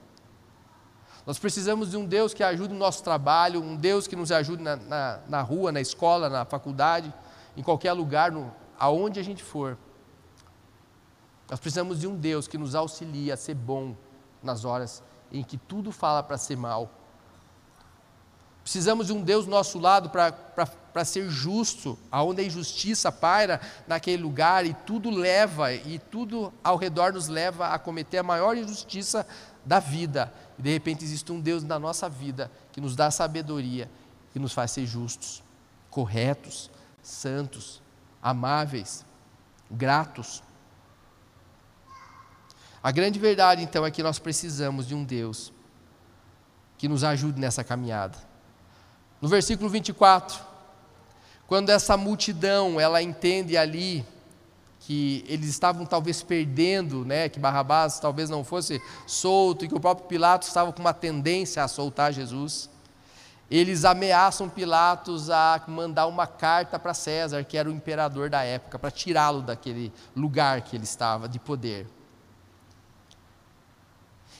Nós 1.23 1.37
precisamos 1.37 1.91
de 1.91 1.97
um 1.97 2.05
Deus 2.05 2.33
que 2.33 2.43
ajude 2.43 2.73
no 2.73 2.79
nosso 2.79 3.03
trabalho, 3.03 3.61
um 3.61 3.75
Deus 3.75 4.07
que 4.07 4.15
nos 4.15 4.31
ajude 4.31 4.63
na, 4.63 4.75
na, 4.75 5.19
na 5.27 5.41
rua, 5.41 5.71
na 5.71 5.79
escola, 5.79 6.29
na 6.29 6.45
faculdade, 6.45 7.13
em 7.55 7.61
qualquer 7.61 7.93
lugar, 7.93 8.31
no, 8.31 8.51
aonde 8.79 9.19
a 9.19 9.23
gente 9.23 9.43
for. 9.43 9.77
Nós 11.47 11.59
precisamos 11.59 11.99
de 11.99 12.07
um 12.07 12.15
Deus 12.15 12.47
que 12.47 12.57
nos 12.57 12.73
auxilie 12.73 13.31
a 13.31 13.37
ser 13.37 13.53
bom 13.53 13.95
nas 14.41 14.65
horas 14.65 15.03
em 15.31 15.43
que 15.43 15.57
tudo 15.57 15.91
fala 15.91 16.23
para 16.23 16.39
ser 16.39 16.57
mal. 16.57 16.89
Precisamos 18.65 19.05
de 19.05 19.13
um 19.13 19.21
Deus 19.21 19.45
do 19.45 19.51
nosso 19.51 19.77
lado 19.77 20.09
para 20.09 21.05
ser 21.05 21.29
justo, 21.29 21.99
aonde 22.11 22.41
a 22.41 22.43
injustiça 22.43 23.11
paira 23.11 23.61
naquele 23.87 24.23
lugar 24.23 24.65
e 24.65 24.73
tudo 24.73 25.11
leva, 25.11 25.71
e 25.71 25.99
tudo 25.99 26.51
ao 26.63 26.75
redor 26.75 27.13
nos 27.13 27.27
leva 27.27 27.67
a 27.67 27.77
cometer 27.77 28.17
a 28.17 28.23
maior 28.23 28.57
injustiça 28.57 29.27
da 29.63 29.79
vida. 29.79 30.33
E 30.57 30.63
de 30.63 30.71
repente 30.71 31.05
existe 31.05 31.31
um 31.31 31.39
Deus 31.39 31.61
na 31.61 31.77
nossa 31.77 32.09
vida 32.09 32.51
que 32.71 32.81
nos 32.81 32.95
dá 32.95 33.11
sabedoria, 33.11 33.87
que 34.33 34.39
nos 34.39 34.51
faz 34.51 34.71
ser 34.71 34.87
justos, 34.87 35.43
corretos, 35.91 36.71
santos, 37.03 37.83
amáveis, 38.19 39.05
gratos. 39.69 40.41
A 42.81 42.89
grande 42.89 43.19
verdade 43.19 43.61
então 43.61 43.85
é 43.85 43.91
que 43.91 44.01
nós 44.01 44.17
precisamos 44.17 44.87
de 44.87 44.95
um 44.95 45.03
Deus 45.03 45.53
que 46.79 46.87
nos 46.87 47.03
ajude 47.03 47.39
nessa 47.39 47.63
caminhada. 47.63 48.33
No 49.25 49.29
versículo 49.29 49.67
24, 49.71 50.39
quando 51.47 51.71
essa 51.71 51.97
multidão, 51.97 52.79
ela 52.79 53.01
entende 53.01 53.57
ali 53.57 54.05
que 54.81 55.25
eles 55.27 55.49
estavam 55.49 55.83
talvez 55.83 56.21
perdendo, 56.21 57.03
né, 57.03 57.27
que 57.27 57.39
Barrabás 57.39 57.99
talvez 57.99 58.29
não 58.29 58.43
fosse 58.43 58.79
solto 59.07 59.65
e 59.65 59.67
que 59.67 59.73
o 59.73 59.79
próprio 59.79 60.07
Pilatos 60.07 60.47
estava 60.47 60.71
com 60.71 60.79
uma 60.79 60.93
tendência 60.93 61.63
a 61.63 61.67
soltar 61.67 62.13
Jesus, 62.13 62.69
eles 63.49 63.83
ameaçam 63.83 64.47
Pilatos 64.47 65.31
a 65.31 65.59
mandar 65.67 66.05
uma 66.05 66.27
carta 66.27 66.77
para 66.77 66.93
César, 66.93 67.43
que 67.43 67.57
era 67.57 67.67
o 67.67 67.73
imperador 67.73 68.29
da 68.29 68.43
época, 68.43 68.77
para 68.77 68.91
tirá-lo 68.91 69.41
daquele 69.41 69.91
lugar 70.15 70.61
que 70.61 70.75
ele 70.75 70.83
estava 70.83 71.27
de 71.27 71.39
poder. 71.39 71.87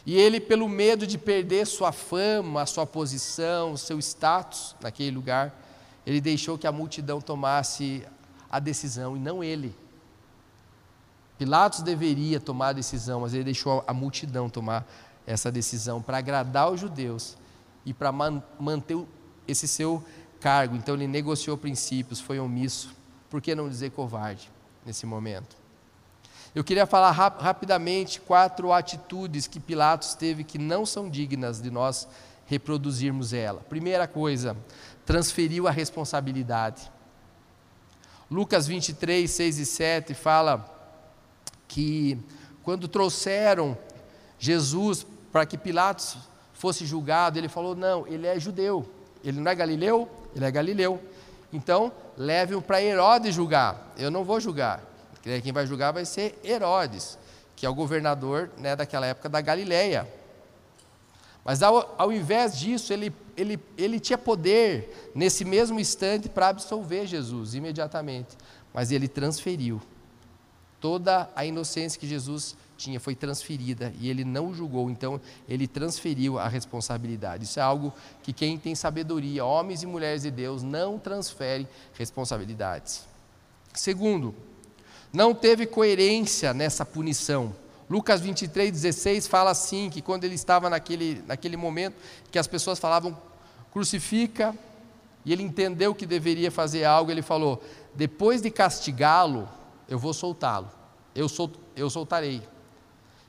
E 0.06 0.16
ele, 0.16 0.40
pelo 0.40 0.70
medo 0.70 1.08
de 1.08 1.18
perder 1.18 1.66
sua 1.66 1.92
fama, 1.92 2.66
sua 2.66 2.86
posição, 2.86 3.76
seu 3.76 3.98
status 4.00 4.76
naquele 4.80 5.12
lugar, 5.12 5.60
ele 6.06 6.22
deixou 6.22 6.58
que 6.58 6.68
a 6.68 6.72
multidão 6.72 7.20
tomasse 7.20 8.06
a 8.50 8.60
decisão 8.60 9.18
e 9.18 9.20
não 9.20 9.44
ele. 9.44 9.76
Pilatos 11.38 11.82
deveria 11.82 12.40
tomar 12.40 12.70
a 12.70 12.74
decisão, 12.74 13.22
mas 13.22 13.34
ele 13.34 13.46
deixou 13.46 13.84
a 13.88 13.94
multidão 13.94 14.48
tomar 14.48 14.88
essa 15.26 15.52
decisão 15.52 16.02
para 16.02 16.20
agradar 16.20 16.72
os 16.72 16.80
judeus 16.80 17.36
e 17.84 17.94
para 17.94 18.12
man 18.12 18.44
manter 18.60 19.04
esse 19.48 19.68
seu 19.68 20.04
cargo. 20.40 20.76
Então 20.76 20.94
ele 20.94 21.08
negociou 21.08 21.58
princípios, 21.58 22.20
foi 22.20 22.40
omisso. 22.40 22.96
Por 23.30 23.42
que 23.42 23.56
não 23.56 23.68
dizer 23.68 23.92
covarde 23.92 24.52
nesse 24.86 25.06
momento? 25.06 25.65
Eu 26.56 26.64
queria 26.64 26.86
falar 26.86 27.12
rap 27.12 27.42
rapidamente 27.42 28.22
quatro 28.22 28.72
atitudes 28.72 29.46
que 29.46 29.60
Pilatos 29.60 30.14
teve 30.14 30.46
que 30.46 30.58
não 30.58 30.86
são 30.86 31.10
dignas 31.10 31.62
de 31.62 31.70
nós 31.70 32.08
reproduzirmos 32.46 33.34
ela. 33.34 33.60
Primeira 33.60 34.08
coisa, 34.08 34.56
transferiu 35.06 35.68
a 35.68 35.72
responsabilidade. 35.72 36.90
Lucas 38.32 38.68
23, 38.68 39.30
6 39.30 39.58
e 39.60 39.66
7 39.66 40.14
fala 40.14 40.66
que 41.68 42.18
quando 42.64 42.88
trouxeram 42.88 43.78
Jesus 44.40 45.06
para 45.34 45.46
que 45.46 45.58
Pilatos 45.58 46.16
fosse 46.54 46.86
julgado, 46.86 47.38
ele 47.38 47.50
falou: 47.50 47.76
não, 47.76 48.08
ele 48.08 48.28
é 48.28 48.40
judeu, 48.40 48.90
ele 49.22 49.42
não 49.42 49.52
é 49.52 49.56
galileu, 49.56 50.10
ele 50.34 50.46
é 50.46 50.52
galileu. 50.52 51.04
Então, 51.52 51.92
leve-o 52.18 52.62
para 52.62 52.82
Herodes 52.82 53.36
julgar, 53.36 53.94
eu 53.98 54.10
não 54.10 54.24
vou 54.24 54.40
julgar. 54.40 54.95
Quem 55.42 55.52
vai 55.52 55.66
julgar 55.66 55.92
vai 55.92 56.06
ser 56.06 56.40
Herodes. 56.44 57.18
que 57.56 57.66
é 57.66 57.70
o 57.70 57.74
governador 57.74 58.52
né, 58.58 58.76
daquela 58.76 59.06
época 59.08 59.30
da 59.30 59.42
Galileia. 59.42 60.08
Mas 61.44 61.64
ao, 61.64 61.96
ao 61.98 62.12
invés 62.12 62.60
disso, 62.60 62.92
ele, 62.92 63.14
ele, 63.38 63.60
ele 63.78 64.00
tinha 64.00 64.18
poder 64.18 65.12
nesse 65.16 65.46
mesmo 65.46 65.80
instante 65.80 66.28
para 66.28 66.50
absolver 66.50 67.08
Jesus 67.08 67.54
imediatamente. 67.54 68.36
Mas 68.74 68.92
ele 68.92 69.08
transferiu. 69.08 69.82
Toda 70.82 71.30
a 71.36 71.46
inocência 71.46 72.00
que 72.00 72.08
Jesus 72.08 72.56
tinha 72.78 73.00
foi 73.00 73.16
transferida 73.16 73.94
e 74.00 74.10
ele 74.10 74.24
não 74.26 74.54
julgou, 74.54 74.90
então 74.90 75.20
ele 75.48 75.68
transferiu 75.68 76.38
a 76.38 76.48
responsabilidade. 76.48 77.46
Isso 77.46 77.60
é 77.60 77.64
algo 77.64 77.94
que 78.22 78.34
quem 78.34 78.58
tem 78.58 78.76
sabedoria, 78.76 79.46
homens 79.46 79.82
e 79.82 79.86
mulheres 79.86 80.24
de 80.24 80.32
Deus, 80.32 80.62
não 80.62 81.00
transferem 81.00 81.68
responsabilidades. 81.94 83.06
Segundo, 83.74 84.36
não 85.16 85.34
teve 85.34 85.66
coerência 85.66 86.54
nessa 86.54 86.86
punição. 86.86 87.56
Lucas 87.90 88.20
23, 88.22 88.72
16 88.72 89.28
fala 89.28 89.52
assim: 89.52 89.90
que 89.90 90.02
quando 90.02 90.26
ele 90.26 90.36
estava 90.36 90.70
naquele, 90.70 91.24
naquele 91.26 91.56
momento 91.56 91.96
que 92.30 92.38
as 92.38 92.48
pessoas 92.48 92.78
falavam, 92.80 93.18
crucifica, 93.72 94.54
e 95.24 95.32
ele 95.32 95.42
entendeu 95.42 95.96
que 95.96 96.06
deveria 96.06 96.52
fazer 96.52 96.84
algo, 96.84 97.12
ele 97.12 97.22
falou: 97.22 97.64
depois 97.94 98.42
de 98.42 98.52
castigá-lo, 98.52 99.48
eu 99.88 99.98
vou 99.98 100.14
soltá-lo, 100.14 100.70
eu, 101.16 101.30
sol, 101.30 101.52
eu 101.76 101.90
soltarei. 101.90 102.42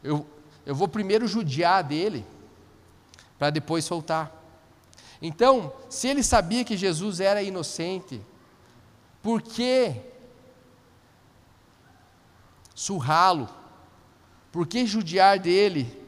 Eu, 0.03 0.27
eu 0.65 0.75
vou 0.75 0.89
primeiro 0.89 1.27
judiar 1.27 1.85
dele, 1.85 2.25
para 3.39 3.51
depois 3.51 3.85
soltar. 3.85 4.33
Então, 5.23 5.73
se 5.89 6.09
ele 6.09 6.23
sabia 6.23 6.65
que 6.65 6.77
Jesus 6.77 7.21
era 7.21 7.43
inocente, 7.43 8.21
por 9.23 9.41
que 9.41 9.95
surrá-lo? 12.77 13.49
Por 14.53 14.67
que 14.67 14.87
judiar 14.87 15.41
dele 15.41 16.07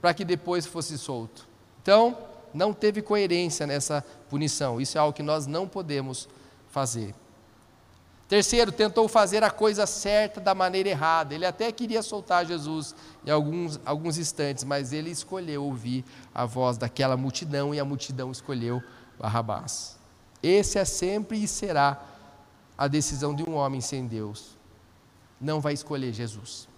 para 0.00 0.14
que 0.14 0.24
depois 0.24 0.66
fosse 0.66 0.96
solto? 0.96 1.48
Então, 1.82 2.16
não 2.54 2.72
teve 2.72 3.02
coerência 3.02 3.66
nessa 3.66 4.04
punição. 4.28 4.80
Isso 4.80 4.96
é 4.96 5.00
algo 5.00 5.12
que 5.12 5.22
nós 5.22 5.46
não 5.46 5.66
podemos 5.66 6.28
fazer. 6.70 7.14
Terceiro, 8.28 8.72
tentou 8.72 9.08
fazer 9.08 9.42
a 9.42 9.50
coisa 9.50 9.86
certa 9.86 10.40
da 10.40 10.54
maneira 10.54 10.88
errada. 10.88 11.34
Ele 11.34 11.44
até 11.44 11.70
queria 11.70 12.02
soltar 12.02 12.46
Jesus 12.46 12.94
em 13.26 13.30
alguns, 13.30 13.80
alguns 13.84 14.16
instantes, 14.16 14.64
mas 14.64 14.92
ele 14.92 15.10
escolheu 15.10 15.64
ouvir 15.64 16.04
a 16.34 16.46
voz 16.46 16.78
daquela 16.78 17.16
multidão 17.16 17.74
e 17.74 17.80
a 17.80 17.84
multidão 17.84 18.30
escolheu 18.30 18.82
Barrabás. 19.18 19.98
Esse 20.42 20.78
é 20.78 20.84
sempre 20.84 21.42
e 21.42 21.48
será 21.48 22.02
a 22.76 22.88
decisão 22.88 23.34
de 23.34 23.42
um 23.42 23.54
homem 23.54 23.80
sem 23.80 24.06
Deus. 24.06 24.56
Não 25.42 25.60
vai 25.60 25.74
escolher 25.74 26.12
Jesus. 26.12 26.68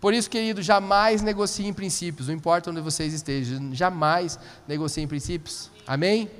Por 0.00 0.14
isso, 0.14 0.30
querido, 0.30 0.62
jamais 0.62 1.20
negocie 1.20 1.66
em 1.66 1.72
princípios, 1.72 2.28
não 2.28 2.34
importa 2.34 2.70
onde 2.70 2.80
vocês 2.80 3.12
estejam, 3.12 3.74
jamais 3.74 4.38
negocie 4.68 5.02
em 5.02 5.08
princípios. 5.08 5.70
Amém? 5.84 6.30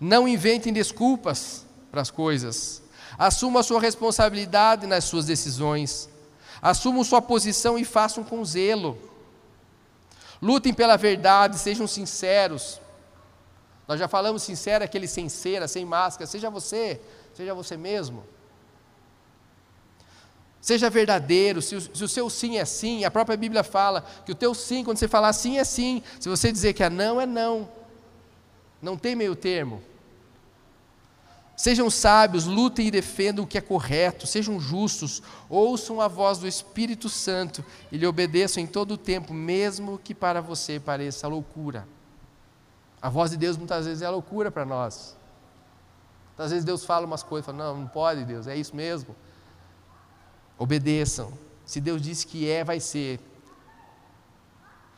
Não 0.00 0.26
inventem 0.26 0.72
desculpas 0.72 1.66
para 1.90 2.00
as 2.00 2.10
coisas. 2.10 2.82
Assuma 3.18 3.60
a 3.60 3.62
sua 3.62 3.80
responsabilidade 3.80 4.86
nas 4.86 5.04
suas 5.04 5.26
decisões. 5.26 6.08
Assumam 6.62 7.04
sua 7.04 7.20
posição 7.20 7.78
e 7.78 7.84
façam 7.84 8.24
com 8.24 8.42
zelo. 8.44 8.96
Lutem 10.40 10.72
pela 10.72 10.96
verdade, 10.96 11.58
sejam 11.58 11.86
sinceros. 11.86 12.80
Nós 13.86 13.98
já 14.00 14.08
falamos 14.08 14.42
sincero, 14.42 14.82
aquele 14.82 15.06
sem 15.06 15.28
cera, 15.28 15.68
sem 15.68 15.84
máscara. 15.84 16.26
Seja 16.26 16.48
você, 16.48 17.00
seja 17.34 17.52
você 17.52 17.76
mesmo. 17.76 18.24
Seja 20.62 20.88
verdadeiro, 20.88 21.60
se 21.60 21.74
o, 21.74 21.80
se 21.80 22.04
o, 22.04 22.08
seu 22.08 22.30
sim 22.30 22.56
é 22.56 22.64
sim, 22.64 23.04
a 23.04 23.10
própria 23.10 23.36
Bíblia 23.36 23.64
fala 23.64 24.06
que 24.24 24.30
o 24.30 24.34
teu 24.34 24.54
sim, 24.54 24.84
quando 24.84 24.96
você 24.96 25.08
falar 25.08 25.32
sim, 25.32 25.58
é 25.58 25.64
sim. 25.64 26.04
Se 26.20 26.28
você 26.28 26.52
dizer 26.52 26.72
que 26.72 26.84
é 26.84 26.88
não, 26.88 27.20
é 27.20 27.26
não. 27.26 27.68
Não 28.80 28.96
tem 28.96 29.16
meio 29.16 29.34
termo. 29.34 29.82
Sejam 31.56 31.90
sábios, 31.90 32.44
lutem 32.44 32.86
e 32.86 32.90
defendam 32.92 33.44
o 33.44 33.46
que 33.46 33.58
é 33.58 33.60
correto, 33.60 34.24
sejam 34.24 34.60
justos, 34.60 35.20
ouçam 35.48 36.00
a 36.00 36.06
voz 36.06 36.38
do 36.38 36.46
Espírito 36.46 37.08
Santo 37.08 37.64
e 37.90 37.98
lhe 37.98 38.06
obedeçam 38.06 38.62
em 38.62 38.66
todo 38.66 38.92
o 38.92 38.96
tempo, 38.96 39.34
mesmo 39.34 39.98
que 39.98 40.14
para 40.14 40.40
você 40.40 40.78
pareça 40.78 41.26
loucura. 41.26 41.88
A 43.00 43.08
voz 43.08 43.32
de 43.32 43.36
Deus 43.36 43.56
muitas 43.56 43.84
vezes 43.84 44.00
é 44.00 44.08
loucura 44.08 44.48
para 44.48 44.64
nós. 44.64 45.16
Muitas 46.30 46.52
vezes 46.52 46.64
Deus 46.64 46.84
fala 46.84 47.04
umas 47.04 47.24
coisas, 47.24 47.46
fala, 47.46 47.58
não, 47.58 47.80
não 47.80 47.88
pode, 47.88 48.24
Deus, 48.24 48.46
é 48.46 48.56
isso 48.56 48.76
mesmo. 48.76 49.14
Obedeçam. 50.62 51.32
Se 51.66 51.80
Deus 51.80 52.00
disse 52.00 52.26
que 52.26 52.48
é, 52.48 52.62
vai 52.62 52.78
ser. 52.78 53.18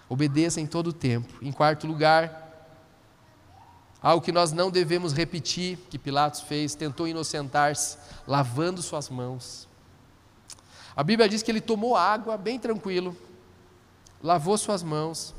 Obedeça 0.08 0.60
em 0.60 0.66
todo 0.66 0.88
o 0.88 0.92
tempo. 0.92 1.32
Em 1.40 1.50
quarto 1.50 1.86
lugar, 1.86 2.44
Algo 4.04 4.22
que 4.22 4.30
nós 4.30 4.52
não 4.52 4.70
devemos 4.70 5.14
repetir, 5.14 5.78
que 5.88 5.98
Pilatos 5.98 6.42
fez, 6.42 6.74
tentou 6.74 7.08
inocentar-se, 7.08 7.96
lavando 8.26 8.82
suas 8.82 9.08
mãos. 9.08 9.66
A 10.94 11.02
Bíblia 11.02 11.26
diz 11.26 11.42
que 11.42 11.50
ele 11.50 11.60
tomou 11.62 11.96
água, 11.96 12.36
bem 12.36 12.58
tranquilo, 12.58 13.16
lavou 14.22 14.58
suas 14.58 14.82
mãos 14.82 15.34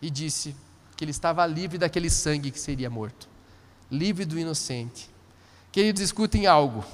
e 0.00 0.08
disse 0.08 0.54
que 0.96 1.02
ele 1.02 1.10
estava 1.10 1.44
livre 1.46 1.78
daquele 1.78 2.08
sangue 2.08 2.52
que 2.52 2.60
seria 2.60 2.88
morto, 2.88 3.28
livre 3.90 4.24
do 4.24 4.38
inocente. 4.38 5.10
Queridos, 5.72 6.00
escutem 6.00 6.46
algo. 6.46 6.84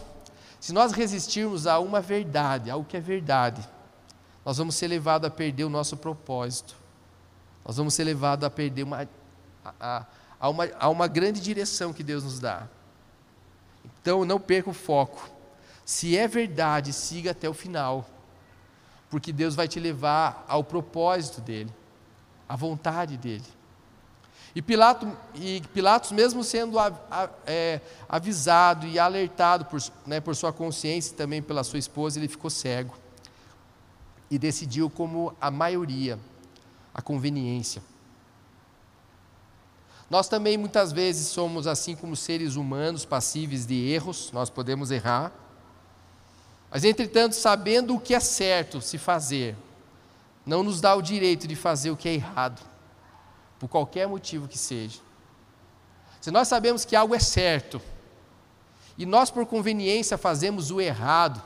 Se 0.62 0.72
nós 0.72 0.92
resistirmos 0.92 1.66
a 1.66 1.80
uma 1.80 2.00
verdade, 2.00 2.70
algo 2.70 2.86
que 2.86 2.96
é 2.96 3.00
verdade, 3.00 3.68
nós 4.44 4.58
vamos 4.58 4.76
ser 4.76 4.86
levados 4.86 5.26
a 5.26 5.30
perder 5.30 5.64
o 5.64 5.68
nosso 5.68 5.96
propósito. 5.96 6.76
Nós 7.64 7.78
vamos 7.78 7.94
ser 7.94 8.04
levados 8.04 8.46
a 8.46 8.48
perder 8.48 8.84
uma, 8.84 9.08
a, 9.80 10.06
a, 10.38 10.48
uma, 10.48 10.68
há 10.78 10.88
uma 10.88 11.08
grande 11.08 11.40
direção 11.40 11.92
que 11.92 12.04
Deus 12.04 12.22
nos 12.22 12.38
dá. 12.38 12.68
Então 14.00 14.24
não 14.24 14.38
perca 14.38 14.70
o 14.70 14.72
foco. 14.72 15.28
Se 15.84 16.16
é 16.16 16.28
verdade, 16.28 16.92
siga 16.92 17.32
até 17.32 17.48
o 17.48 17.54
final, 17.54 18.08
porque 19.10 19.32
Deus 19.32 19.56
vai 19.56 19.66
te 19.66 19.80
levar 19.80 20.44
ao 20.46 20.62
propósito 20.62 21.40
dele, 21.40 21.74
à 22.48 22.54
vontade 22.54 23.16
dele. 23.16 23.42
E, 24.54 24.60
Pilato, 24.60 25.10
e 25.34 25.62
Pilatos, 25.72 26.12
mesmo 26.12 26.44
sendo 26.44 26.78
a, 26.78 26.92
a, 27.10 27.28
é, 27.46 27.80
avisado 28.08 28.86
e 28.86 28.98
alertado 28.98 29.64
por, 29.64 29.80
né, 30.06 30.20
por 30.20 30.36
sua 30.36 30.52
consciência 30.52 31.12
e 31.12 31.16
também 31.16 31.40
pela 31.40 31.64
sua 31.64 31.78
esposa, 31.78 32.18
ele 32.18 32.28
ficou 32.28 32.50
cego 32.50 32.94
e 34.30 34.38
decidiu 34.38 34.90
como 34.90 35.34
a 35.40 35.50
maioria, 35.50 36.18
a 36.94 37.00
conveniência. 37.00 37.82
Nós 40.08 40.28
também 40.28 40.58
muitas 40.58 40.92
vezes 40.92 41.28
somos 41.28 41.66
assim 41.66 41.96
como 41.96 42.14
seres 42.14 42.56
humanos, 42.56 43.06
passíveis 43.06 43.64
de 43.64 43.74
erros, 43.88 44.30
nós 44.32 44.50
podemos 44.50 44.90
errar. 44.90 45.32
Mas, 46.70 46.84
entretanto, 46.84 47.32
sabendo 47.34 47.94
o 47.94 48.00
que 48.00 48.14
é 48.14 48.20
certo 48.20 48.82
se 48.82 48.98
fazer, 48.98 49.56
não 50.44 50.62
nos 50.62 50.80
dá 50.82 50.94
o 50.94 51.00
direito 51.00 51.48
de 51.48 51.56
fazer 51.56 51.90
o 51.90 51.96
que 51.96 52.08
é 52.08 52.14
errado, 52.14 52.60
por 53.62 53.68
qualquer 53.68 54.08
motivo 54.08 54.48
que 54.48 54.58
seja. 54.58 54.98
Se 56.20 56.32
nós 56.32 56.48
sabemos 56.48 56.84
que 56.84 56.96
algo 56.96 57.14
é 57.14 57.20
certo, 57.20 57.80
e 58.98 59.06
nós, 59.06 59.30
por 59.30 59.46
conveniência, 59.46 60.18
fazemos 60.18 60.72
o 60.72 60.80
errado, 60.80 61.40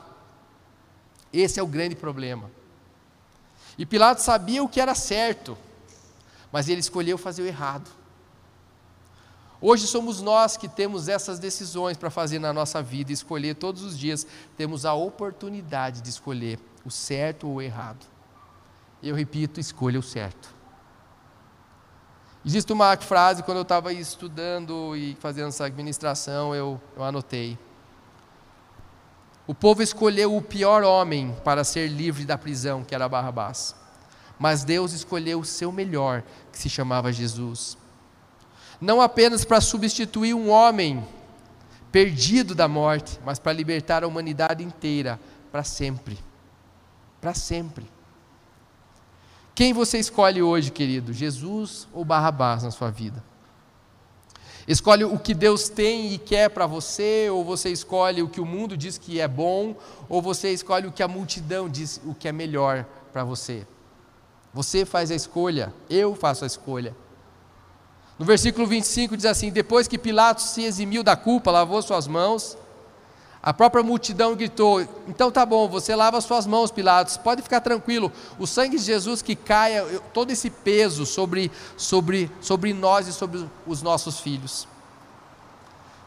esse 1.31 1.59
é 1.59 1.63
o 1.63 1.67
grande 1.67 1.95
problema. 1.95 2.49
E 3.77 3.85
Pilatos 3.85 4.23
sabia 4.23 4.63
o 4.63 4.67
que 4.67 4.81
era 4.81 4.95
certo, 4.95 5.55
mas 6.51 6.67
ele 6.67 6.79
escolheu 6.79 7.19
fazer 7.19 7.43
o 7.43 7.45
errado. 7.45 7.87
Hoje 9.61 9.85
somos 9.85 10.19
nós 10.19 10.57
que 10.57 10.67
temos 10.67 11.07
essas 11.07 11.37
decisões 11.37 11.97
para 11.97 12.09
fazer 12.09 12.39
na 12.39 12.51
nossa 12.51 12.81
vida, 12.81 13.11
escolher 13.11 13.53
todos 13.53 13.83
os 13.83 13.95
dias, 13.95 14.25
temos 14.57 14.85
a 14.85 14.93
oportunidade 14.95 16.01
de 16.01 16.09
escolher 16.09 16.59
o 16.83 16.89
certo 16.89 17.47
ou 17.47 17.57
o 17.57 17.61
errado. 17.61 18.07
Eu 19.03 19.13
repito, 19.13 19.59
escolha 19.59 19.99
o 19.99 20.03
certo. 20.03 20.56
Existe 22.47 22.73
uma 22.73 22.95
frase, 22.97 23.43
quando 23.43 23.57
eu 23.57 23.63
estava 23.63 23.93
estudando 23.93 24.95
e 24.95 25.15
fazendo 25.19 25.49
essa 25.49 25.65
administração, 25.65 26.55
eu, 26.55 26.81
eu 26.95 27.03
anotei. 27.03 27.59
O 29.45 29.53
povo 29.53 29.83
escolheu 29.83 30.35
o 30.35 30.41
pior 30.41 30.81
homem 30.81 31.35
para 31.43 31.63
ser 31.63 31.87
livre 31.87 32.25
da 32.25 32.37
prisão, 32.39 32.83
que 32.83 32.95
era 32.95 33.07
Barrabás. 33.07 33.75
Mas 34.39 34.63
Deus 34.63 34.93
escolheu 34.93 35.41
o 35.41 35.45
seu 35.45 35.71
melhor, 35.71 36.23
que 36.51 36.57
se 36.57 36.69
chamava 36.69 37.11
Jesus 37.11 37.77
não 38.79 39.01
apenas 39.01 39.43
para 39.43 39.59
substituir 39.59 40.33
um 40.33 40.49
homem 40.49 41.05
perdido 41.91 42.53
da 42.53 42.67
morte, 42.67 43.19
mas 43.25 43.39
para 43.39 43.53
libertar 43.53 44.03
a 44.03 44.07
humanidade 44.07 44.63
inteira 44.63 45.19
para 45.51 45.63
sempre. 45.63 46.17
Para 47.19 47.33
sempre. 47.33 47.89
Quem 49.57 49.73
você 49.73 49.97
escolhe 49.97 50.39
hoje, 50.39 50.69
querido? 50.69 51.11
Jesus 51.11 51.87
ou 51.91 52.05
Barrabás 52.05 52.61
na 52.61 52.69
sua 52.69 52.91
vida? 52.91 53.23
Escolhe 54.67 55.03
o 55.03 55.17
que 55.17 55.33
Deus 55.33 55.67
tem 55.67 56.13
e 56.13 56.19
quer 56.19 56.51
para 56.51 56.67
você, 56.67 57.27
ou 57.31 57.43
você 57.43 57.71
escolhe 57.71 58.21
o 58.21 58.29
que 58.29 58.39
o 58.39 58.45
mundo 58.45 58.77
diz 58.77 58.99
que 58.99 59.19
é 59.19 59.27
bom, 59.27 59.75
ou 60.07 60.21
você 60.21 60.51
escolhe 60.51 60.85
o 60.85 60.91
que 60.91 61.01
a 61.01 61.07
multidão 61.07 61.67
diz 61.67 61.99
o 62.05 62.13
que 62.13 62.27
é 62.27 62.31
melhor 62.31 62.85
para 63.11 63.23
você. 63.23 63.65
Você 64.53 64.85
faz 64.85 65.09
a 65.09 65.15
escolha, 65.15 65.73
eu 65.89 66.13
faço 66.13 66.43
a 66.43 66.47
escolha. 66.47 66.95
No 68.19 68.27
versículo 68.27 68.67
25 68.67 69.17
diz 69.17 69.25
assim: 69.25 69.49
Depois 69.49 69.87
que 69.87 69.97
Pilatos 69.97 70.51
se 70.51 70.61
eximiu 70.61 71.01
da 71.01 71.15
culpa, 71.15 71.49
lavou 71.49 71.81
suas 71.81 72.05
mãos, 72.05 72.55
a 73.41 73.53
própria 73.53 73.83
multidão 73.83 74.35
gritou: 74.35 74.81
Então 75.07 75.31
tá 75.31 75.45
bom, 75.45 75.67
você 75.67 75.95
lava 75.95 76.19
suas 76.21 76.45
mãos, 76.45 76.71
Pilatos, 76.71 77.17
pode 77.17 77.41
ficar 77.41 77.61
tranquilo, 77.61 78.11
o 78.39 78.47
sangue 78.47 78.77
de 78.77 78.83
Jesus 78.83 79.21
que 79.21 79.35
caia, 79.35 79.85
todo 80.13 80.31
esse 80.31 80.49
peso 80.49 81.05
sobre, 81.05 81.51
sobre, 81.75 82.31
sobre 82.41 82.73
nós 82.73 83.07
e 83.07 83.13
sobre 83.13 83.47
os 83.65 83.81
nossos 83.81 84.19
filhos. 84.19 84.67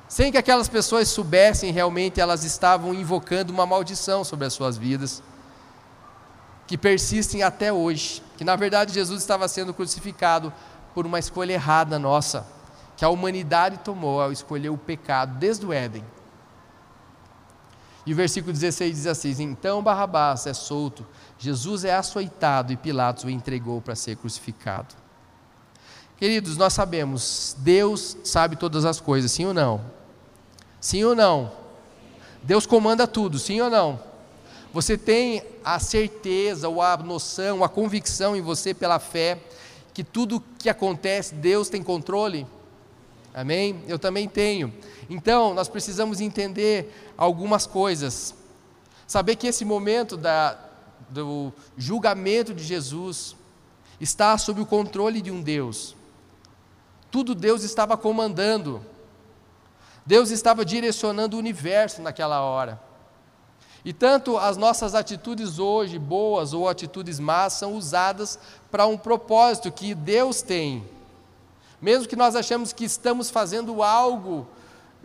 Sem 0.08 0.32
que 0.32 0.38
aquelas 0.38 0.68
pessoas 0.68 1.08
soubessem 1.08 1.72
realmente, 1.72 2.20
elas 2.20 2.42
estavam 2.42 2.92
invocando 2.92 3.52
uma 3.52 3.64
maldição 3.64 4.24
sobre 4.24 4.44
as 4.44 4.52
suas 4.52 4.76
vidas, 4.76 5.22
que 6.66 6.76
persistem 6.76 7.44
até 7.44 7.72
hoje. 7.72 8.20
Que 8.36 8.42
na 8.42 8.56
verdade 8.56 8.92
Jesus 8.92 9.20
estava 9.20 9.46
sendo 9.46 9.72
crucificado 9.72 10.52
por 10.94 11.06
uma 11.06 11.20
escolha 11.20 11.52
errada 11.52 11.96
nossa, 11.96 12.44
que 12.96 13.04
a 13.04 13.08
humanidade 13.08 13.78
tomou 13.78 14.20
ao 14.20 14.32
escolher 14.32 14.70
o 14.70 14.76
pecado 14.76 15.38
desde 15.38 15.64
o 15.64 15.72
Éden. 15.72 16.04
E 18.06 18.12
o 18.12 18.16
versículo 18.16 18.52
16 18.52 18.94
diz 18.94 19.06
assim: 19.06 19.42
Então 19.42 19.82
Barrabás 19.82 20.46
é 20.46 20.54
solto, 20.54 21.06
Jesus 21.38 21.84
é 21.84 21.94
açoitado 21.94 22.72
e 22.72 22.76
Pilatos 22.76 23.24
o 23.24 23.30
entregou 23.30 23.80
para 23.80 23.94
ser 23.94 24.16
crucificado. 24.16 24.94
Queridos, 26.16 26.56
nós 26.56 26.74
sabemos, 26.74 27.56
Deus 27.58 28.16
sabe 28.24 28.56
todas 28.56 28.84
as 28.84 29.00
coisas, 29.00 29.32
sim 29.32 29.46
ou 29.46 29.54
não? 29.54 29.80
Sim 30.80 31.04
ou 31.04 31.14
não? 31.14 31.50
Deus 32.42 32.66
comanda 32.66 33.06
tudo, 33.06 33.38
sim 33.38 33.60
ou 33.60 33.70
não? 33.70 34.00
Você 34.72 34.96
tem 34.96 35.42
a 35.64 35.78
certeza, 35.78 36.68
ou 36.68 36.80
a 36.80 36.96
noção, 36.96 37.64
a 37.64 37.68
convicção 37.68 38.36
em 38.36 38.40
você 38.40 38.72
pela 38.72 38.98
fé 38.98 39.38
que 39.92 40.04
tudo 40.04 40.42
que 40.58 40.68
acontece, 40.68 41.34
Deus 41.34 41.68
tem 41.68 41.82
controle? 41.82 42.46
Amém? 43.32 43.82
Eu 43.86 43.98
também 43.98 44.28
tenho. 44.28 44.72
Então, 45.08 45.54
nós 45.54 45.68
precisamos 45.68 46.20
entender 46.20 47.12
algumas 47.16 47.66
coisas. 47.66 48.34
Saber 49.06 49.36
que 49.36 49.46
esse 49.46 49.64
momento 49.64 50.16
da, 50.16 50.58
do 51.08 51.52
julgamento 51.76 52.52
de 52.52 52.64
Jesus 52.64 53.36
está 54.00 54.36
sob 54.38 54.60
o 54.60 54.66
controle 54.66 55.20
de 55.20 55.30
um 55.30 55.42
Deus. 55.42 55.94
Tudo 57.10 57.34
Deus 57.34 57.62
estava 57.62 57.96
comandando. 57.96 58.84
Deus 60.04 60.30
estava 60.30 60.64
direcionando 60.64 61.36
o 61.36 61.38
universo 61.38 62.02
naquela 62.02 62.40
hora. 62.40 62.80
E 63.84 63.92
tanto 63.92 64.36
as 64.36 64.56
nossas 64.56 64.94
atitudes 64.94 65.58
hoje, 65.58 65.98
boas 65.98 66.52
ou 66.52 66.68
atitudes 66.68 67.18
más, 67.18 67.54
são 67.54 67.74
usadas 67.74 68.38
para 68.70 68.86
um 68.86 68.98
propósito 68.98 69.72
que 69.72 69.94
Deus 69.94 70.42
tem. 70.42 70.84
Mesmo 71.80 72.08
que 72.08 72.16
nós 72.16 72.36
achemos 72.36 72.72
que 72.72 72.84
estamos 72.84 73.30
fazendo 73.30 73.82
algo 73.82 74.46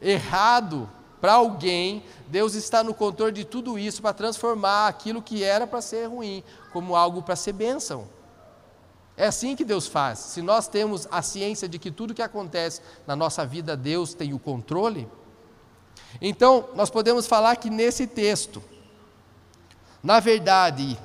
errado 0.02 0.90
para 1.22 1.34
alguém, 1.34 2.04
Deus 2.28 2.54
está 2.54 2.84
no 2.84 2.94
controle 2.94 3.32
de 3.32 3.46
tudo 3.46 3.80
isso 3.80 4.02
para 4.02 4.14
transformar 4.14 4.88
aquilo 4.88 5.22
que 5.22 5.44
era 5.44 5.66
para 5.66 5.82
ser 5.82 6.06
ruim 6.08 6.44
como 6.74 6.96
algo 6.96 7.22
para 7.22 7.36
ser 7.36 7.54
bênção. 7.54 8.08
É 9.18 9.28
assim 9.28 9.56
que 9.56 9.64
Deus 9.64 9.88
faz. 9.88 10.20
Se 10.20 10.42
nós 10.42 10.68
temos 10.68 11.08
a 11.10 11.22
ciência 11.22 11.70
de 11.70 11.80
que 11.80 11.90
tudo 11.90 12.14
que 12.14 12.22
acontece 12.22 12.82
na 13.08 13.16
nossa 13.16 13.46
vida, 13.46 13.78
Deus 13.78 14.14
tem 14.14 14.34
o 14.34 14.40
controle, 14.40 15.08
então 16.22 16.70
nós 16.76 16.90
podemos 16.90 17.28
falar 17.28 17.56
que 17.56 17.70
nesse 17.70 18.08
texto, 18.08 18.62
na 20.04 20.20
verdade, 20.20 20.98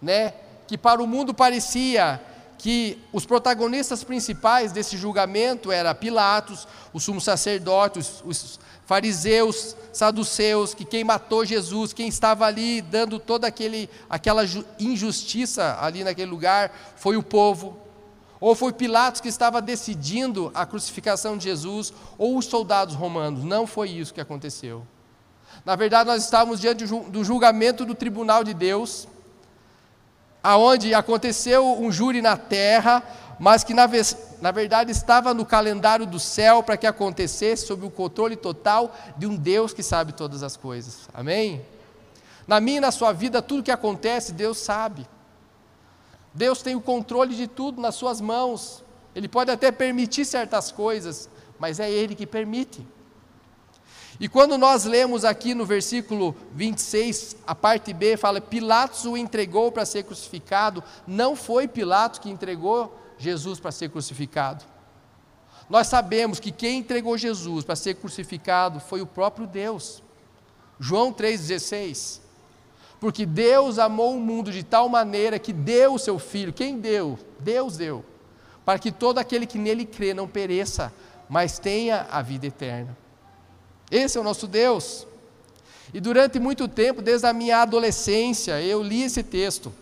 né, 0.00 0.34
que 0.66 0.76
para 0.76 1.02
o 1.02 1.06
mundo 1.06 1.32
parecia 1.32 2.20
que 2.58 2.98
os 3.12 3.26
protagonistas 3.26 4.02
principais 4.02 4.72
desse 4.72 4.96
julgamento 4.96 5.70
eram 5.70 5.94
Pilatos, 5.94 6.66
o 6.92 7.00
sumo 7.00 7.20
sacerdote, 7.20 7.98
os, 7.98 8.22
os 8.24 8.60
fariseus, 8.86 9.76
saduceus, 9.92 10.74
que 10.74 10.84
quem 10.84 11.04
matou 11.04 11.44
Jesus, 11.44 11.92
quem 11.92 12.08
estava 12.08 12.46
ali 12.46 12.82
dando 12.82 13.18
toda 13.18 13.46
aquele, 13.46 13.88
aquela 14.08 14.42
injustiça 14.78 15.78
ali 15.80 16.04
naquele 16.04 16.30
lugar, 16.30 16.72
foi 16.96 17.16
o 17.16 17.22
povo. 17.22 17.78
Ou 18.40 18.54
foi 18.54 18.72
Pilatos 18.72 19.20
que 19.20 19.28
estava 19.28 19.62
decidindo 19.62 20.50
a 20.54 20.66
crucificação 20.66 21.36
de 21.36 21.44
Jesus, 21.44 21.92
ou 22.18 22.36
os 22.36 22.44
soldados 22.46 22.94
romanos. 22.94 23.42
Não 23.42 23.66
foi 23.66 23.90
isso 23.90 24.12
que 24.12 24.20
aconteceu. 24.20 24.86
Na 25.64 25.76
verdade, 25.76 26.08
nós 26.08 26.22
estávamos 26.22 26.60
diante 26.60 26.84
do 26.84 27.24
julgamento 27.24 27.86
do 27.86 27.94
tribunal 27.94 28.44
de 28.44 28.52
Deus, 28.52 29.08
aonde 30.44 30.92
aconteceu 30.92 31.80
um 31.80 31.90
júri 31.90 32.20
na 32.20 32.36
terra, 32.36 33.02
mas 33.40 33.64
que 33.64 33.72
na, 33.72 33.88
na 34.42 34.50
verdade 34.50 34.92
estava 34.92 35.32
no 35.32 35.46
calendário 35.46 36.04
do 36.04 36.20
céu 36.20 36.62
para 36.62 36.76
que 36.76 36.86
acontecesse 36.86 37.66
sob 37.66 37.86
o 37.86 37.90
controle 37.90 38.36
total 38.36 38.94
de 39.16 39.26
um 39.26 39.34
Deus 39.34 39.72
que 39.72 39.82
sabe 39.82 40.12
todas 40.12 40.42
as 40.42 40.54
coisas. 40.54 41.08
Amém? 41.14 41.64
Na 42.46 42.60
minha 42.60 42.76
e 42.76 42.80
na 42.80 42.90
sua 42.90 43.10
vida, 43.10 43.40
tudo 43.40 43.62
que 43.62 43.70
acontece, 43.70 44.34
Deus 44.34 44.58
sabe. 44.58 45.06
Deus 46.34 46.60
tem 46.60 46.74
o 46.74 46.80
controle 46.80 47.34
de 47.34 47.46
tudo 47.46 47.80
nas 47.80 47.94
suas 47.94 48.20
mãos. 48.20 48.84
Ele 49.14 49.28
pode 49.28 49.50
até 49.50 49.72
permitir 49.72 50.26
certas 50.26 50.70
coisas, 50.70 51.30
mas 51.58 51.80
é 51.80 51.90
Ele 51.90 52.14
que 52.14 52.26
permite. 52.26 52.86
E 54.20 54.28
quando 54.28 54.56
nós 54.56 54.84
lemos 54.84 55.24
aqui 55.24 55.54
no 55.54 55.66
versículo 55.66 56.36
26, 56.52 57.36
a 57.46 57.54
parte 57.54 57.92
B 57.92 58.16
fala: 58.16 58.40
Pilatos 58.40 59.04
o 59.04 59.16
entregou 59.16 59.72
para 59.72 59.84
ser 59.84 60.04
crucificado. 60.04 60.82
Não 61.06 61.34
foi 61.34 61.66
Pilatos 61.66 62.20
que 62.20 62.30
entregou 62.30 62.96
Jesus 63.18 63.58
para 63.58 63.72
ser 63.72 63.90
crucificado. 63.90 64.64
Nós 65.68 65.86
sabemos 65.86 66.38
que 66.38 66.52
quem 66.52 66.78
entregou 66.78 67.16
Jesus 67.16 67.64
para 67.64 67.74
ser 67.74 67.94
crucificado 67.94 68.80
foi 68.80 69.00
o 69.00 69.06
próprio 69.06 69.46
Deus. 69.46 70.02
João 70.78 71.12
3,16. 71.12 72.20
Porque 73.00 73.26
Deus 73.26 73.78
amou 73.78 74.16
o 74.16 74.20
mundo 74.20 74.52
de 74.52 74.62
tal 74.62 74.88
maneira 74.88 75.38
que 75.38 75.52
deu 75.52 75.94
o 75.94 75.98
seu 75.98 76.18
filho. 76.18 76.52
Quem 76.52 76.78
deu? 76.78 77.18
Deus 77.40 77.76
deu. 77.76 78.04
Para 78.64 78.78
que 78.78 78.92
todo 78.92 79.18
aquele 79.18 79.46
que 79.46 79.58
nele 79.58 79.84
crê 79.84 80.14
não 80.14 80.28
pereça, 80.28 80.92
mas 81.28 81.58
tenha 81.58 82.06
a 82.10 82.22
vida 82.22 82.46
eterna. 82.46 82.96
Esse 83.94 84.18
é 84.18 84.20
o 84.20 84.24
nosso 84.24 84.48
Deus. 84.48 85.06
E 85.92 86.00
durante 86.00 86.40
muito 86.40 86.66
tempo, 86.66 87.00
desde 87.00 87.28
a 87.28 87.32
minha 87.32 87.62
adolescência, 87.62 88.60
eu 88.60 88.82
li 88.82 89.04
esse 89.04 89.22
texto. 89.22 89.72